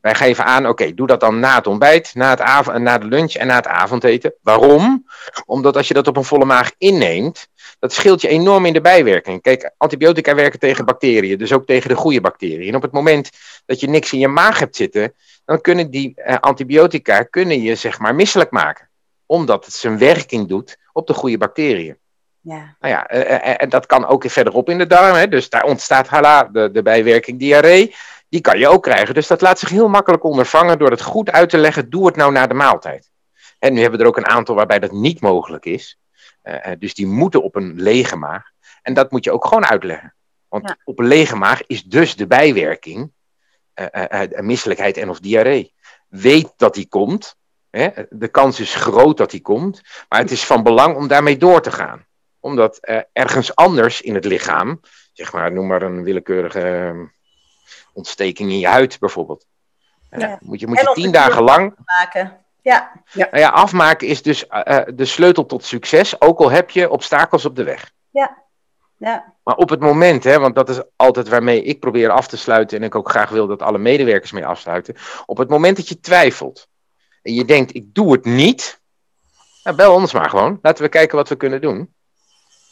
[0.00, 3.06] wij geven aan, oké, doe dat dan na het ontbijt, na, het avond, na de
[3.06, 4.34] lunch en na het avondeten.
[4.42, 5.06] Waarom?
[5.46, 8.80] Omdat als je dat op een volle maag inneemt, dat scheelt je enorm in de
[8.80, 9.42] bijwerking.
[9.42, 12.68] Kijk, antibiotica werken tegen bacteriën, dus ook tegen de goede bacteriën.
[12.68, 13.30] En op het moment
[13.66, 15.14] dat je niks in je maag hebt zitten,
[15.44, 18.88] dan kunnen die uh, antibiotica kunnen je zeg maar misselijk maken.
[19.26, 21.96] omdat het zijn werking doet op de goede bacteriën.
[22.40, 22.76] Ja.
[22.80, 23.06] Nou ja,
[23.56, 25.14] en dat kan ook verderop in de darm.
[25.14, 25.28] Hè?
[25.28, 27.94] Dus daar ontstaat hala, de, de bijwerking diarree.
[28.28, 29.14] Die kan je ook krijgen.
[29.14, 31.90] Dus dat laat zich heel makkelijk ondervangen door het goed uit te leggen.
[31.90, 33.10] Doe het nou na de maaltijd.
[33.58, 35.97] En nu hebben we er ook een aantal waarbij dat niet mogelijk is.
[36.78, 38.50] Dus die moeten op een lege maag.
[38.82, 40.14] En dat moet je ook gewoon uitleggen.
[40.48, 43.12] Want op een lege maag is dus de bijwerking
[43.74, 45.74] uh, misselijkheid en of diarree.
[46.08, 47.36] Weet dat die komt.
[47.70, 47.88] Hè?
[48.10, 49.82] De kans is groot dat die komt.
[50.08, 52.06] Maar het is van belang om daarmee door te gaan.
[52.40, 52.78] Omdat
[53.12, 54.80] ergens anders in het lichaam,
[55.12, 56.94] zeg maar, noem maar een willekeurige
[57.92, 59.46] ontsteking in je huid bijvoorbeeld.
[60.10, 60.38] Ja.
[60.40, 61.74] Moet je, moet je tien dagen lang.
[61.84, 62.44] Maken.
[62.62, 62.92] Ja.
[63.12, 63.28] Ja.
[63.30, 64.44] Nou ja, afmaken is dus
[64.94, 67.90] de sleutel tot succes, ook al heb je obstakels op de weg.
[68.10, 68.46] Ja.
[68.96, 69.34] Ja.
[69.42, 72.78] Maar op het moment, hè, want dat is altijd waarmee ik probeer af te sluiten
[72.78, 74.96] en ik ook graag wil dat alle medewerkers mee afsluiten.
[75.26, 76.68] Op het moment dat je twijfelt
[77.22, 78.80] en je denkt, ik doe het niet,
[79.62, 80.58] nou, bel ons maar gewoon.
[80.62, 81.94] Laten we kijken wat we kunnen doen.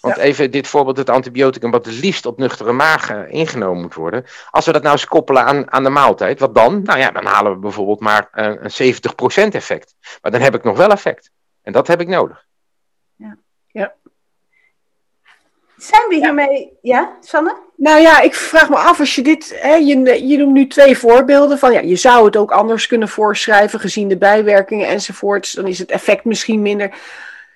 [0.07, 3.95] Want even dit voorbeeld, het antibioticum, wat het liefst op nuchtere maag uh, ingenomen moet
[3.95, 4.25] worden.
[4.51, 6.83] Als we dat nou eens koppelen aan, aan de maaltijd, wat dan?
[6.83, 8.95] Nou ja, dan halen we bijvoorbeeld maar uh, een
[9.51, 9.95] 70% effect.
[10.23, 11.31] Maar dan heb ik nog wel effect.
[11.63, 12.47] En dat heb ik nodig.
[13.17, 13.37] Ja.
[13.67, 13.95] ja.
[15.77, 17.57] Zijn we hiermee, ja, Sanne?
[17.77, 20.99] Nou ja, ik vraag me af als je dit, hè, je, je noemt nu twee
[20.99, 25.67] voorbeelden van, ja, je zou het ook anders kunnen voorschrijven gezien de bijwerkingen enzovoorts, dan
[25.67, 26.95] is het effect misschien minder.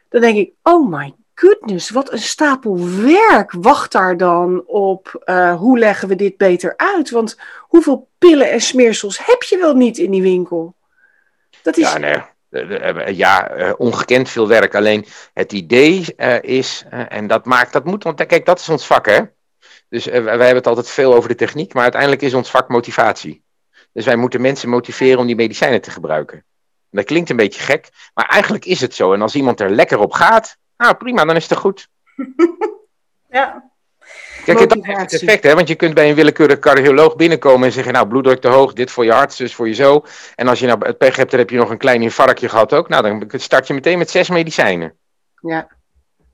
[0.09, 5.55] Dan denk ik, oh my goodness, wat een stapel werk wacht daar dan op, uh,
[5.55, 7.11] hoe leggen we dit beter uit?
[7.11, 10.75] Want hoeveel pillen en smeersels heb je wel niet in die winkel?
[11.63, 11.93] Dat is...
[11.93, 12.23] Ja, nee.
[13.15, 14.75] Ja, eh, ongekend veel werk.
[14.75, 19.07] Alleen het idee is, en dat maakt, dat moet, want kijk, dat is ons vak,
[19.07, 19.21] hè.
[19.89, 23.43] Dus wij hebben het altijd veel over de techniek, maar uiteindelijk is ons vak motivatie.
[23.93, 26.45] Dus wij moeten mensen motiveren om die medicijnen te gebruiken.
[26.91, 29.13] Dat klinkt een beetje gek, maar eigenlijk is het zo.
[29.13, 31.89] En als iemand er lekker op gaat, nou prima, dan is het goed.
[33.31, 33.71] ja.
[34.45, 35.55] Kijk, dat heeft het effect, hè?
[35.55, 38.91] want je kunt bij een willekeurig cardioloog binnenkomen en zeggen, nou, bloeddruk te hoog, dit
[38.91, 40.05] voor je hart, dus voor je zo.
[40.35, 42.73] En als je nou het pech hebt, dan heb je nog een klein infarctje gehad
[42.73, 42.89] ook.
[42.89, 44.95] Nou, dan start je meteen met zes medicijnen.
[45.41, 45.69] Ja.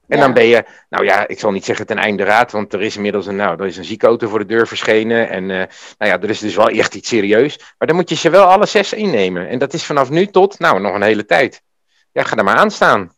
[0.08, 2.82] En dan ben je, nou ja, ik zal niet zeggen ten einde raad, want er
[2.82, 5.28] is inmiddels een, nou, er is een ziekauto voor de deur verschenen.
[5.28, 5.56] En uh,
[5.98, 7.58] nou ja, er is dus wel echt iets serieus.
[7.78, 9.48] Maar dan moet je ze wel alle zes innemen.
[9.48, 11.62] En dat is vanaf nu tot, nou, nog een hele tijd.
[12.12, 13.15] Ja, ga er maar aan staan.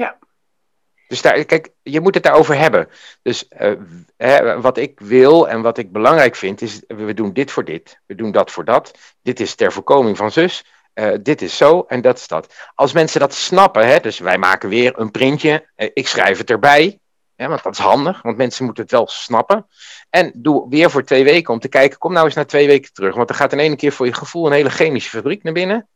[0.00, 0.18] Ja.
[1.08, 2.88] Dus daar, kijk, je moet het daarover hebben.
[3.22, 3.72] Dus uh,
[4.16, 8.00] hè, wat ik wil en wat ik belangrijk vind, is we doen dit voor dit.
[8.06, 8.98] We doen dat voor dat.
[9.22, 10.64] Dit is ter voorkoming van zus.
[10.94, 12.54] Uh, dit is zo en dat is dat.
[12.74, 16.50] Als mensen dat snappen, hè, dus wij maken weer een printje, uh, ik schrijf het
[16.50, 16.98] erbij,
[17.36, 19.66] hè, want dat is handig, want mensen moeten het wel snappen.
[20.10, 22.92] En doe weer voor twee weken om te kijken, kom nou eens na twee weken
[22.92, 25.52] terug, want er gaat in één keer voor je gevoel een hele chemische fabriek naar
[25.52, 25.88] binnen.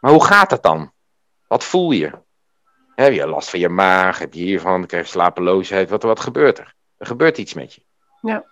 [0.00, 0.92] Maar hoe gaat dat dan?
[1.48, 2.24] Wat voel je?
[2.96, 4.18] Heb je last van je maag?
[4.18, 4.86] Heb je hiervan?
[4.86, 5.90] Krijg je slapeloosheid.
[5.90, 6.74] Wat, wat gebeurt er?
[6.98, 7.80] Er gebeurt iets met je.
[8.20, 8.44] Ja.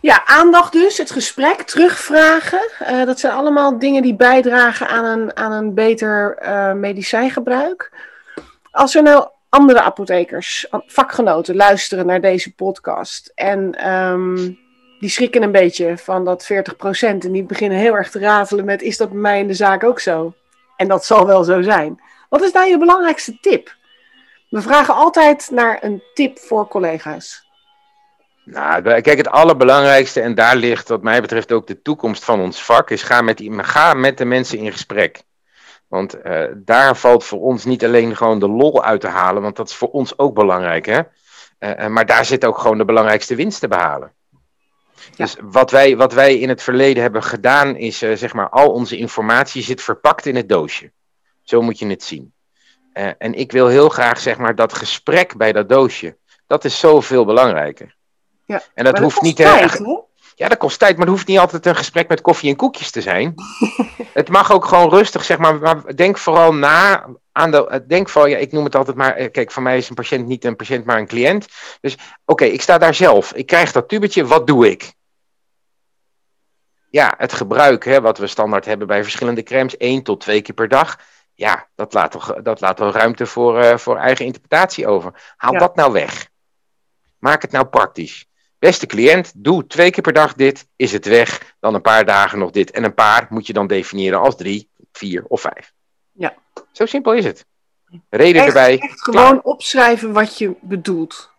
[0.00, 2.70] Ja, aandacht dus, het gesprek, terugvragen.
[2.82, 7.92] Uh, dat zijn allemaal dingen die bijdragen aan een, aan een beter uh, medicijngebruik.
[8.70, 14.58] Als er nou andere apothekers, vakgenoten, luisteren naar deze podcast en um,
[14.98, 16.56] die schrikken een beetje van dat 40%
[17.00, 19.84] en die beginnen heel erg te ratelen met: is dat bij mij in de zaak
[19.84, 20.34] ook zo?
[20.76, 22.00] En dat zal wel zo zijn.
[22.28, 23.76] Wat is nou je belangrijkste tip?
[24.50, 27.46] We vragen altijd naar een tip voor collega's.
[28.44, 32.64] Nou, kijk, het allerbelangrijkste, en daar ligt wat mij betreft ook de toekomst van ons
[32.64, 35.22] vak, is ga met, die, ga met de mensen in gesprek.
[35.88, 39.56] Want uh, daar valt voor ons niet alleen gewoon de lol uit te halen, want
[39.56, 41.00] dat is voor ons ook belangrijk, hè?
[41.58, 44.12] Uh, maar daar zit ook gewoon de belangrijkste winst te behalen.
[44.92, 45.24] Ja.
[45.24, 48.72] Dus wat wij, wat wij in het verleden hebben gedaan, is uh, zeg maar, al
[48.72, 50.92] onze informatie zit verpakt in het doosje.
[51.48, 52.32] Zo moet je het zien.
[53.18, 57.24] en ik wil heel graag, zeg maar, dat gesprek bij dat doosje, dat is zoveel
[57.24, 57.96] belangrijker.
[58.44, 58.62] Ja.
[58.74, 59.82] En dat, dat hoeft niet tijd,
[60.34, 62.90] Ja, dat kost tijd, maar het hoeft niet altijd een gesprek met koffie en koekjes
[62.90, 63.34] te zijn.
[64.20, 65.58] het mag ook gewoon rustig, zeg maar.
[65.58, 67.84] Maar denk vooral na aan de.
[67.86, 69.28] Denk vooral, ja, ik noem het altijd maar.
[69.28, 71.46] Kijk, voor mij is een patiënt niet een patiënt, maar een cliënt.
[71.80, 73.32] Dus oké, okay, ik sta daar zelf.
[73.32, 74.92] Ik krijg dat tubetje, wat doe ik?
[76.90, 80.54] Ja, het gebruik, hè, wat we standaard hebben bij verschillende crèmes, één tot twee keer
[80.54, 80.98] per dag.
[81.38, 85.34] Ja, dat laat toch, dat laat ruimte voor, uh, voor eigen interpretatie over.
[85.36, 85.58] Haal ja.
[85.58, 86.28] dat nou weg.
[87.18, 88.26] Maak het nou praktisch.
[88.58, 91.54] Beste cliënt, doe twee keer per dag dit, is het weg.
[91.60, 92.70] Dan een paar dagen nog dit.
[92.70, 95.72] En een paar moet je dan definiëren als drie, vier of vijf.
[96.12, 96.34] Ja.
[96.72, 97.46] Zo simpel is het.
[98.10, 98.78] Reden echt, erbij.
[98.78, 99.40] Echt gewoon klaar.
[99.40, 101.30] opschrijven wat je bedoelt.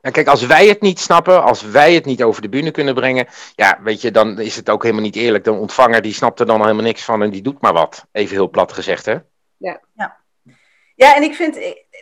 [0.00, 2.94] Nou, kijk, als wij het niet snappen, als wij het niet over de bühne kunnen
[2.94, 5.44] brengen, ja, weet je, dan is het ook helemaal niet eerlijk.
[5.44, 8.06] De ontvanger die snapt er dan helemaal niks van en die doet maar wat.
[8.12, 9.16] Even heel plat gezegd, hè?
[9.56, 10.16] Ja, ja.
[10.94, 11.56] ja en ik vind,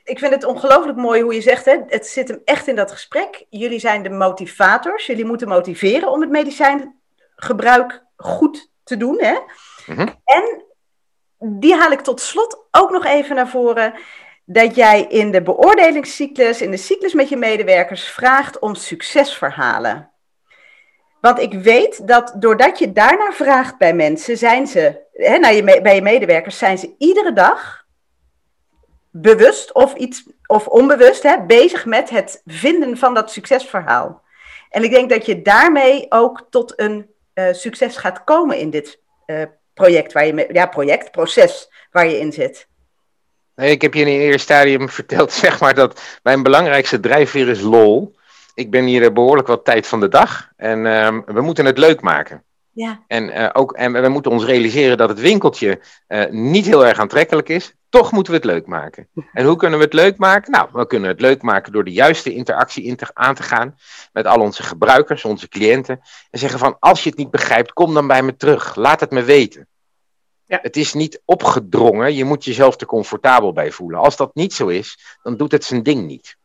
[0.05, 2.93] ik vind het ongelooflijk mooi hoe je zegt, hè, het zit hem echt in dat
[2.93, 3.47] gesprek.
[3.51, 9.21] Jullie zijn de motivators, jullie moeten motiveren om het medicijngebruik goed te doen.
[9.21, 9.39] Hè?
[9.87, 10.09] Mhm.
[10.25, 10.65] En
[11.39, 13.95] die haal ik tot slot ook nog even naar voren
[14.47, 20.11] dat jij in de beoordelingscyclus, in de cyclus met je medewerkers, vraagt om succesverhalen.
[21.21, 25.81] Want ik weet dat doordat je daarnaar vraagt bij mensen, zijn ze, hè, naar je,
[25.83, 27.85] bij je medewerkers, zijn ze iedere dag
[29.11, 34.23] bewust of, iets, of onbewust hè, bezig met het vinden van dat succesverhaal.
[34.71, 39.01] En ik denk dat je daarmee ook tot een uh, succes gaat komen in dit
[39.27, 39.43] uh,
[39.75, 42.69] project, waar je, ja, project, proces waar je in zit.
[43.57, 47.49] Nee, ik heb je in het eerste stadium verteld, zeg maar, dat mijn belangrijkste drijfveer
[47.49, 48.15] is lol.
[48.55, 52.01] Ik ben hier behoorlijk wat tijd van de dag en uh, we moeten het leuk
[52.01, 52.43] maken.
[52.77, 53.03] Ja.
[53.07, 56.99] En, uh, ook, en we moeten ons realiseren dat het winkeltje uh, niet heel erg
[56.99, 57.75] aantrekkelijk is.
[57.89, 59.09] Toch moeten we het leuk maken.
[59.33, 60.53] En hoe kunnen we het leuk maken?
[60.53, 63.79] Nou, we kunnen het leuk maken door de juiste interactie aan te gaan
[64.13, 66.01] met al onze gebruikers, onze cliënten.
[66.31, 68.75] En zeggen van, als je het niet begrijpt, kom dan bij me terug.
[68.75, 69.69] Laat het me weten.
[70.47, 70.59] Ja.
[70.63, 74.01] Het is niet opgedrongen, je moet jezelf er comfortabel bij voelen.
[74.01, 76.37] Als dat niet zo is, dan doet het zijn ding niet.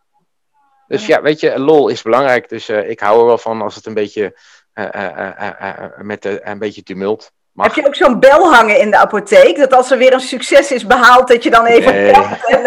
[0.88, 2.50] Dus ja, weet je, lol is belangrijk.
[2.50, 4.40] Dus uh, ik hou er wel van als het een beetje
[4.74, 7.32] uh, met een beetje tumult.
[7.52, 7.66] Mag.
[7.66, 9.58] Heb je ook zo'n bel hangen in de apotheek?
[9.58, 11.94] Dat als er weer een succes is behaald, dat je dan even.
[11.94, 12.12] Nee,
[12.48, 12.62] en,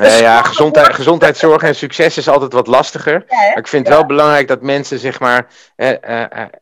[0.00, 3.24] nee ja, gezondheid, gezondheidszorg en succes is altijd wat lastiger.
[3.28, 5.46] maar ik vind het wel belangrijk dat mensen, zeg maar.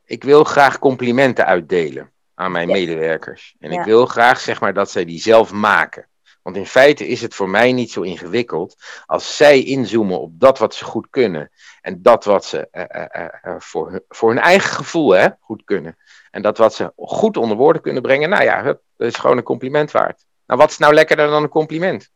[0.04, 3.54] ik wil graag complimenten uitdelen aan mijn medewerkers.
[3.58, 6.08] En ik wil graag zeg maar dat zij die zelf maken.
[6.42, 10.58] Want in feite is het voor mij niet zo ingewikkeld als zij inzoomen op dat
[10.58, 11.50] wat ze goed kunnen.
[11.80, 15.98] En dat wat ze uh, uh, uh, voor, voor hun eigen gevoel hè, goed kunnen.
[16.30, 18.28] En dat wat ze goed onder woorden kunnen brengen.
[18.28, 20.24] Nou ja, dat is gewoon een compliment waard.
[20.46, 22.10] Nou, wat is nou lekkerder dan een compliment?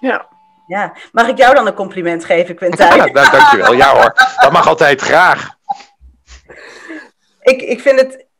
[0.00, 0.30] Ja.
[0.66, 2.96] Ja, mag ik jou dan een compliment geven, Quintijn?
[2.96, 3.72] Ja, nou, dankjewel.
[3.72, 5.48] Ja hoor, dat mag altijd graag.
[7.40, 8.30] Ik, ik vind het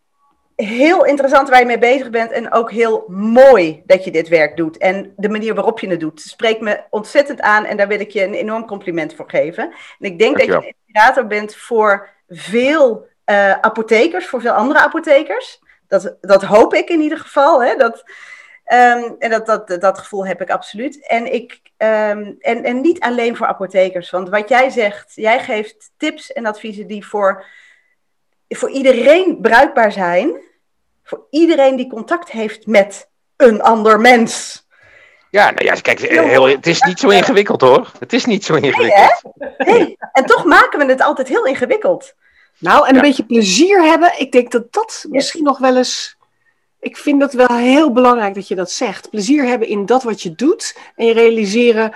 [0.57, 4.57] heel interessant waar je mee bezig bent en ook heel mooi dat je dit werk
[4.57, 4.79] doet.
[4.79, 8.11] En de manier waarop je het doet spreekt me ontzettend aan en daar wil ik
[8.11, 9.65] je een enorm compliment voor geven.
[9.99, 14.81] En ik denk dat je een inspirator bent voor veel uh, apothekers, voor veel andere
[14.81, 15.61] apothekers.
[15.89, 17.63] Dat, dat hoop ik in ieder geval.
[17.63, 17.77] Hè?
[17.77, 18.05] Dat,
[18.73, 21.07] um, en dat, dat, dat gevoel heb ik absoluut.
[21.07, 24.11] En, ik, um, en, en niet alleen voor apothekers.
[24.11, 27.45] Want wat jij zegt, jij geeft tips en adviezen die voor
[28.57, 30.41] voor iedereen bruikbaar zijn.
[31.05, 34.67] Voor iedereen die contact heeft met een ander mens.
[35.31, 37.93] Ja, nou ja, kijk, heel, het is niet zo ingewikkeld hoor.
[37.99, 39.23] Het is niet zo ingewikkeld.
[39.35, 39.97] Nee, nee.
[40.13, 42.15] En toch maken we het altijd heel ingewikkeld.
[42.59, 44.21] Nou, en een beetje plezier hebben.
[44.21, 46.17] Ik denk dat dat misschien nog wel eens.
[46.81, 49.11] Ik vind dat wel heel belangrijk dat je dat zegt.
[49.11, 50.77] Plezier hebben in dat wat je doet.
[50.97, 51.93] En je realiseren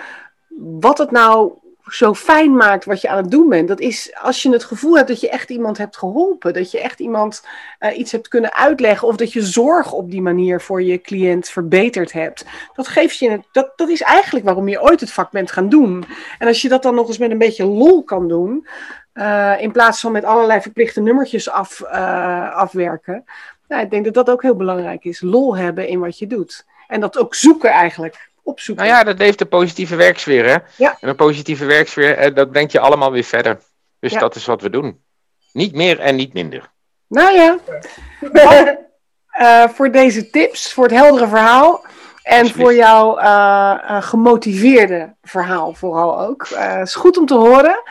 [0.58, 1.52] wat het nou
[1.90, 3.68] zo fijn maakt wat je aan het doen bent.
[3.68, 6.54] Dat is als je het gevoel hebt dat je echt iemand hebt geholpen.
[6.54, 7.46] Dat je echt iemand
[7.80, 9.08] uh, iets hebt kunnen uitleggen.
[9.08, 12.44] Of dat je zorg op die manier voor je cliënt verbeterd hebt.
[12.74, 13.40] Dat geeft je.
[13.52, 16.04] Dat, dat is eigenlijk waarom je ooit het vak bent gaan doen.
[16.38, 18.66] En als je dat dan nog eens met een beetje lol kan doen.
[19.14, 23.24] Uh, in plaats van met allerlei verplichte nummertjes af, uh, afwerken.
[23.68, 25.20] Nou, ik denk dat dat ook heel belangrijk is.
[25.20, 26.66] Lol hebben in wat je doet.
[26.86, 28.84] En dat ook zoeken eigenlijk opzoeken.
[28.84, 30.44] Nou ja, dat heeft de positieve werksfeer.
[30.44, 30.56] Hè?
[30.76, 30.96] Ja.
[31.00, 33.58] En een positieve werksfeer, dat brengt je allemaal weer verder.
[33.98, 35.04] Dus dat is wat we doen.
[35.52, 36.70] Niet meer en niet minder.
[37.08, 37.58] Nou ja.
[39.40, 41.84] uh, voor deze tips, voor het heldere verhaal.
[42.22, 46.48] En voor jouw uh, uh, gemotiveerde verhaal vooral ook.
[46.48, 47.82] Het is goed om te horen.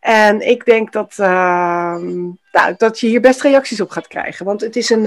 [0.00, 2.20] En ik denk dat, ehm,
[2.52, 4.44] nou, dat je hier best reacties op gaat krijgen.
[4.46, 5.06] Want het is een.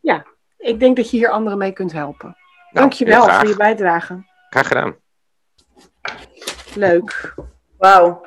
[0.00, 0.26] ja,
[0.58, 2.36] ik denk dat je hier anderen mee kunt helpen.
[2.72, 4.24] Nou, Dankjewel voor je bijdrage.
[4.50, 4.96] Graag gedaan.
[6.74, 7.34] Leuk.
[7.78, 8.26] Wauw.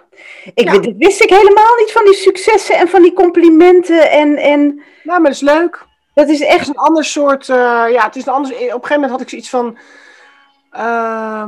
[0.54, 0.80] Ik ja.
[0.80, 4.12] dit wist ik helemaal niet van die successen en van die complimenten.
[4.12, 4.62] En, en...
[5.04, 5.86] Nou, maar dat is leuk.
[6.14, 7.48] Dat is echt een ander soort.
[7.48, 7.56] Uh,
[7.92, 8.52] ja, het is een ander.
[8.52, 9.78] Op een gegeven moment had ik zoiets van.
[10.74, 11.48] Uh,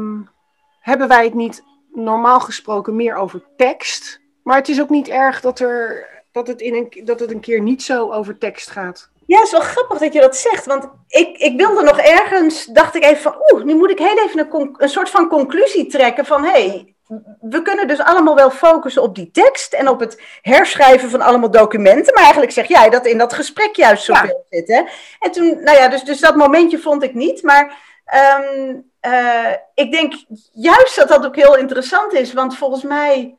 [0.79, 4.21] hebben wij het niet normaal gesproken meer over tekst?
[4.43, 7.39] Maar het is ook niet erg dat, er, dat, het, in een, dat het een
[7.39, 9.11] keer niet zo over tekst gaat.
[9.28, 10.65] Ja, het is wel grappig dat je dat zegt.
[10.65, 14.19] Want ik, ik wilde nog ergens, dacht ik even van, oeh, nu moet ik heel
[14.19, 16.95] even een, een soort van conclusie trekken van, hé, hey,
[17.39, 21.51] we kunnen dus allemaal wel focussen op die tekst en op het herschrijven van allemaal
[21.51, 22.13] documenten.
[22.13, 24.57] Maar eigenlijk zeg jij dat in dat gesprek juist zoveel ja.
[24.57, 24.67] zit.
[24.67, 24.84] Hè?
[25.19, 27.43] En toen, nou ja, dus, dus dat momentje vond ik niet.
[27.43, 30.13] Maar ehm, eh, ik denk
[30.53, 33.38] juist dat dat ook heel interessant is, want volgens mij,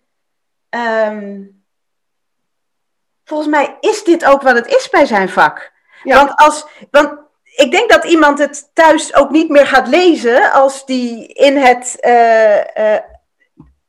[0.69, 1.43] ehm,
[3.25, 5.77] volgens mij is dit ook wat het is bij zijn vak.
[6.03, 6.17] Ja.
[6.17, 7.13] Want, als, want
[7.57, 11.97] ik denk dat iemand het thuis ook niet meer gaat lezen als die in het.
[12.01, 13.03] eh, eh,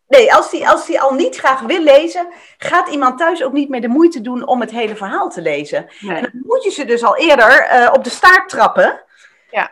[0.08, 3.70] nee, als die, als die al niet graag wil lezen, gaat iemand thuis ook niet
[3.70, 5.88] meer de moeite doen om het hele verhaal te lezen.
[6.00, 6.16] Nee.
[6.16, 9.04] En dan moet je ze dus al eerder eh, op de staart trappen.
[9.52, 9.72] Ja.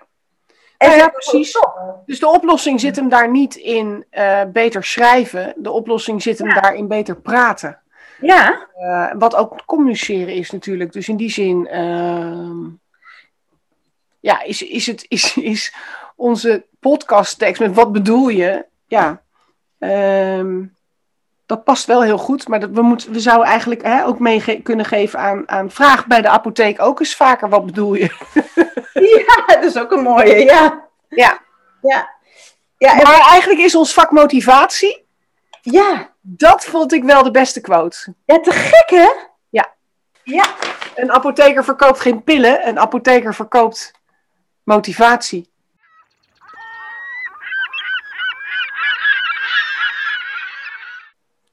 [0.78, 1.58] En Ja, precies.
[2.06, 4.06] Dus de oplossing zit hem daar niet in
[4.48, 5.54] beter schrijven.
[5.56, 6.62] De oplossing zit hem Ja.
[6.62, 7.82] daar in beter praten.
[8.22, 10.92] Ja, Eh, wat ook communiceren is natuurlijk.
[10.94, 12.66] Dus in die zin, ehm,
[14.20, 15.74] ja, is, is, het, is, is
[16.16, 18.66] onze podcasttekst met wat bedoel je?
[18.88, 19.22] Ja,
[19.80, 20.64] ehm,
[21.46, 22.48] dat past wel heel goed.
[22.48, 25.72] Maar dat, we, moeten, we zouden eigenlijk hè, ook mee ge- kunnen geven aan, aan
[25.72, 28.10] vraag bij de apotheek ook eens vaker wat bedoel je?
[29.28, 30.36] ja, dat is ook een mooie.
[30.44, 31.40] Ja, Ja,
[31.82, 32.16] ja.
[32.78, 35.07] Ja, en- maar eigenlijk is ons vak motivatie.
[35.62, 36.14] Ja.
[36.22, 38.14] Dat vond ik wel de beste quote.
[38.26, 39.10] ja te gek hè?
[39.50, 39.74] Ja.
[40.24, 40.56] Ja,
[40.96, 43.92] Een apotheker verkoopt geen pillen, een apotheker verkoopt
[44.64, 45.50] motivatie.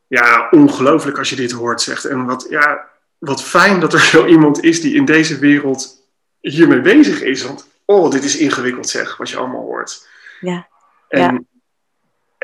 [0.07, 2.05] Ja, ongelooflijk als je dit hoort, zegt.
[2.05, 2.89] En wat, ja,
[3.19, 6.09] wat fijn dat er zo iemand is die in deze wereld
[6.41, 7.43] hiermee bezig is.
[7.43, 10.09] Want, oh, dit is ingewikkeld zeg, wat je allemaal hoort.
[10.41, 10.69] Ja.
[11.09, 11.41] En, Ja.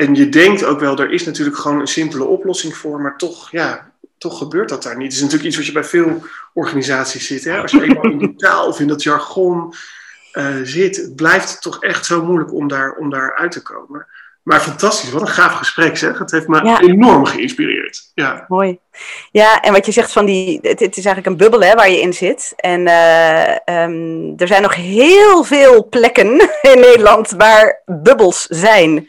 [0.01, 3.51] En je denkt ook wel, er is natuurlijk gewoon een simpele oplossing voor, maar toch,
[3.51, 5.07] ja, toch gebeurt dat daar niet.
[5.07, 6.23] Het is natuurlijk iets wat je bij veel
[6.55, 7.45] organisaties ziet.
[7.45, 7.61] Hè?
[7.61, 9.75] Als je eenmaal in die taal of in dat jargon
[10.33, 14.07] eh, zit, het blijft toch echt zo moeilijk om daar, om daar uit te komen.
[14.43, 16.19] Maar fantastisch, wat een gaaf gesprek zeg.
[16.19, 16.81] Het heeft me Ja.
[16.81, 18.11] enorm geïnspireerd.
[18.15, 18.45] Ja.
[18.49, 18.79] mooi.
[19.31, 21.91] Ja, en wat je zegt van die, het, het is eigenlijk een bubbel hè, waar
[21.91, 22.53] je in zit.
[22.57, 26.27] En eh, ehm, er zijn nog heel veel plekken
[26.73, 29.07] in Nederland waar bubbels zijn.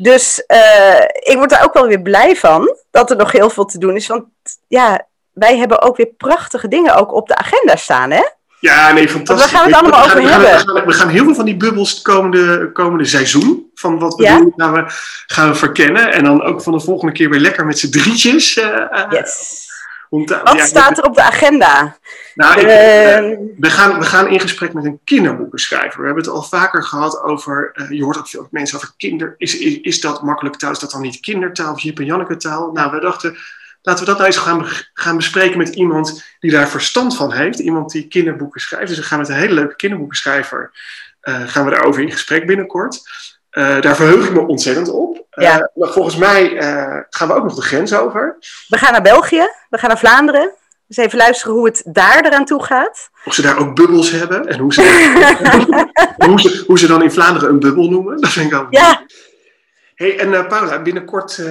[0.00, 3.64] Dus eh, ik word daar ook wel weer blij van dat er nog heel veel
[3.64, 4.06] te doen is.
[4.06, 4.24] Want
[4.68, 8.22] ja, wij hebben ook weer prachtige dingen ook op de agenda staan, hè?
[8.60, 9.50] Ja, nee, fantastisch.
[9.52, 10.66] Waar gaan we het allemaal We gaan- over we gaan- hebben?
[10.74, 14.14] We gaan, we gaan heel veel van die bubbels het komende, komende seizoen, van wat
[14.14, 14.38] we Ja?
[14.38, 14.84] doen, gaan we,
[15.26, 16.12] gaan we verkennen.
[16.12, 18.56] En dan ook van de volgende keer weer lekker met z'n drietjes.
[18.56, 19.66] eh, Yes.
[20.08, 21.96] Te- Wat ja, staat er op de agenda?
[22.34, 23.18] Nou, ik, eh,
[23.58, 26.00] we, gaan, we gaan in gesprek met een kinderboekenschrijver.
[26.00, 29.34] We hebben het al vaker gehad over, eh, je hoort ook veel mensen over kinder.
[29.38, 30.70] Is, is, is dat makkelijk taal?
[30.70, 32.72] Is dat dan niet kindertaal of Jip en Janneke taal?
[32.72, 33.36] Nou, we dachten,
[33.82, 37.58] laten we dat nou eens gaan, gaan bespreken met iemand die daar verstand van heeft.
[37.58, 38.88] Iemand die kinderboeken schrijft.
[38.88, 40.70] Dus we gaan met een hele leuke kinderboekenschrijver,
[41.20, 43.02] eh, gaan we daarover in gesprek binnenkort.
[43.58, 45.26] Eh, daar verheug ik me ontzettend op.
[45.30, 48.36] Eh, maar volgens mij eh, gaan we ook nog de grens over.
[48.68, 50.50] we gaan naar België, we gaan naar Vlaanderen.
[50.86, 53.10] Dus even luisteren hoe het daar eraan toe gaat.
[53.24, 54.82] Of ze daar ook bubbels hebben en hoe ze,
[56.26, 58.20] hoe ze, hoe ze dan in Vlaanderen een bubbel noemen.
[58.20, 59.06] Dat vind ik wel Ja,
[59.94, 61.42] Hey, en Paula, binnenkort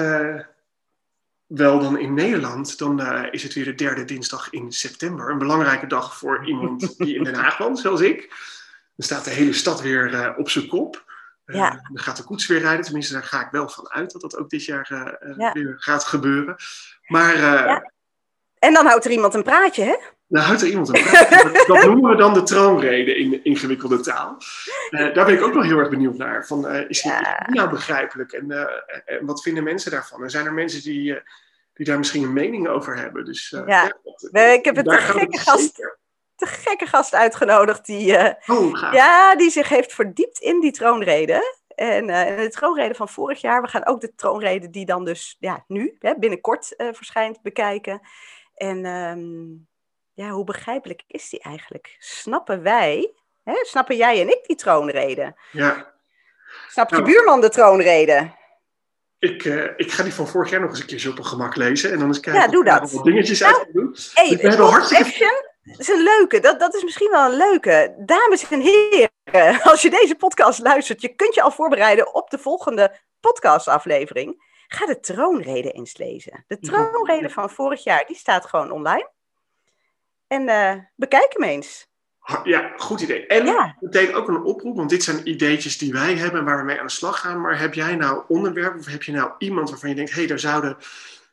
[1.47, 3.01] wel dan in Nederland, dan
[3.31, 5.29] is het weer de derde dinsdag in september.
[5.29, 8.27] Een belangrijke dag voor iemand die in Den Haag woont, zoals ik.
[8.95, 11.05] Dan staat de hele stad weer op zijn kop.
[11.55, 11.69] Ja.
[11.69, 14.37] Dan gaat de koets weer rijden, tenminste daar ga ik wel van uit dat dat
[14.37, 15.51] ook dit jaar eh, eh, Ja.
[15.51, 16.55] weer gaat gebeuren.
[17.05, 17.91] Maar eh Ja.
[18.59, 19.95] en dan houdt er iemand een praatje, hè?
[20.27, 21.29] nou houdt er iemand een praat.
[21.67, 24.37] dat, noemen we dan de troonrede in de ingewikkelde taal.
[24.89, 26.45] Daar ben ik ook wel heel erg benieuwd naar.
[26.47, 27.11] Van, is, die,
[27.47, 28.51] nou begrijpelijk en,
[29.05, 30.23] en wat vinden mensen daarvan?
[30.23, 31.21] En zijn er mensen die,
[31.73, 33.25] die daar misschien een mening over hebben?
[33.25, 33.93] Dus, Ja.
[34.03, 35.75] dat- ik heb het een gekke gast.
[35.75, 35.97] zeker-
[36.37, 38.17] De gekke gast uitgenodigd die,
[38.47, 38.93] Oh, gaaf.
[38.93, 41.55] ja, die zich heeft verdiept in die troonrede.
[41.75, 45.05] En eh, in de troonrede van vorig jaar, we gaan ook de troonrede die dan
[45.05, 48.01] dus ja, nu, hè, binnenkort eh, verschijnt, bekijken.
[48.55, 49.47] En ehm,
[50.13, 51.95] ja, hoe begrijpelijk is die eigenlijk?
[51.99, 53.13] Snappen wij,
[53.43, 55.35] hè, snappen jij en ik die troonrede?
[55.51, 55.93] Ja.
[56.69, 57.07] Snapt je Nou.
[57.11, 58.31] buurman de troonrede?
[59.19, 59.43] Ik,
[59.77, 61.91] ik ga die van vorig jaar nog eens een keer zo op een gemak lezen.
[61.91, 62.91] En dan eens kijken Ja, doe of er dat.
[62.91, 63.95] wat dingetjes Nou, uit kan doen.
[64.13, 65.45] Hey, we hebben hartstikke- action
[65.77, 66.39] is een leuke.
[66.39, 67.95] Dat, dat is misschien wel een leuke.
[67.97, 72.37] Dames en heren, als je deze podcast luistert, je kunt je al voorbereiden op de
[72.37, 74.45] volgende podcastaflevering.
[74.67, 76.43] Ga de troonrede eens lezen.
[76.47, 79.09] De troonrede van vorig jaar, die staat gewoon online.
[80.27, 81.87] En eh, bekijk hem eens.
[82.43, 83.27] Ja, goed idee.
[83.27, 83.75] En Ja.
[83.79, 86.79] meteen ook een oproep, want dit zijn ideetjes die wij hebben en waar we mee
[86.79, 87.41] aan de slag gaan.
[87.41, 90.27] Maar heb jij nou onderwerpen of heb je nou iemand waarvan je denkt, hé, hey,
[90.27, 90.77] daar zouden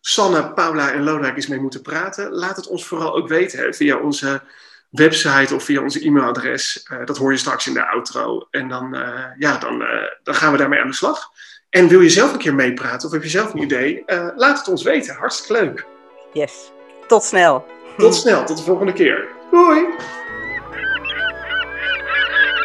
[0.06, 2.32] Sanne, Paula en Lodewijk eens mee moeten praten?
[2.32, 4.42] Laat het ons vooral ook weten hè, via onze
[4.90, 6.82] website of via onze e-mailadres.
[6.82, 8.46] Eh, dat hoor je straks in de outro.
[8.50, 9.88] En dan, eh, ja, dan, eh,
[10.22, 11.30] dan gaan we daarmee aan de slag.
[11.70, 14.02] En wil je zelf een keer meepraten of heb je zelf een idee?
[14.06, 15.14] Eh, laat het ons weten.
[15.14, 15.86] Hartstikke leuk.
[16.32, 16.70] Yes.
[17.06, 17.66] Tot snel.
[17.96, 19.28] Tot snel, tot de volgende keer.
[19.50, 19.86] Doei!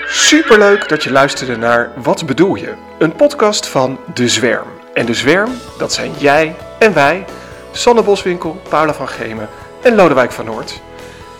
[0.07, 2.73] Superleuk dat je luisterde naar Wat bedoel je?
[2.99, 4.67] Een podcast van De Zwerm.
[4.93, 7.25] En De Zwerm, dat zijn jij en wij,
[7.71, 9.49] Sanne Boswinkel, Paula van Gemen
[9.81, 10.81] en Lodewijk van Noord.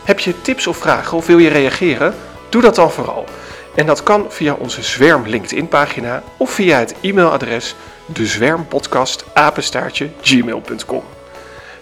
[0.04, 2.16] Heb je tips of vragen of wil je reageren?
[2.50, 3.26] Doe dat dan vooral.
[3.76, 7.76] En dat kan via onze Zwerm LinkedIn pagina of via het e-mailadres
[8.06, 11.04] dezwermpodcast@gmail.com.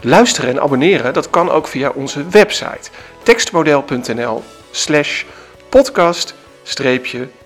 [0.02, 2.90] Luisteren en abonneren, dat kan ook via onze website
[3.24, 5.24] tekstmodel.nl slash
[5.70, 6.34] podcast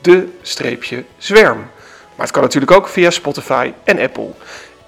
[0.01, 0.28] de
[1.18, 1.57] zwerm.
[2.16, 4.30] Maar het kan natuurlijk ook via Spotify en Apple.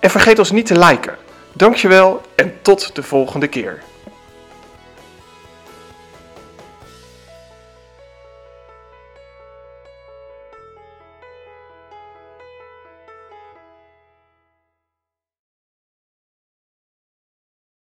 [0.04, 1.18] En vergeet ons niet te liken.
[1.54, 3.84] Dankjewel en tot de volgende keer.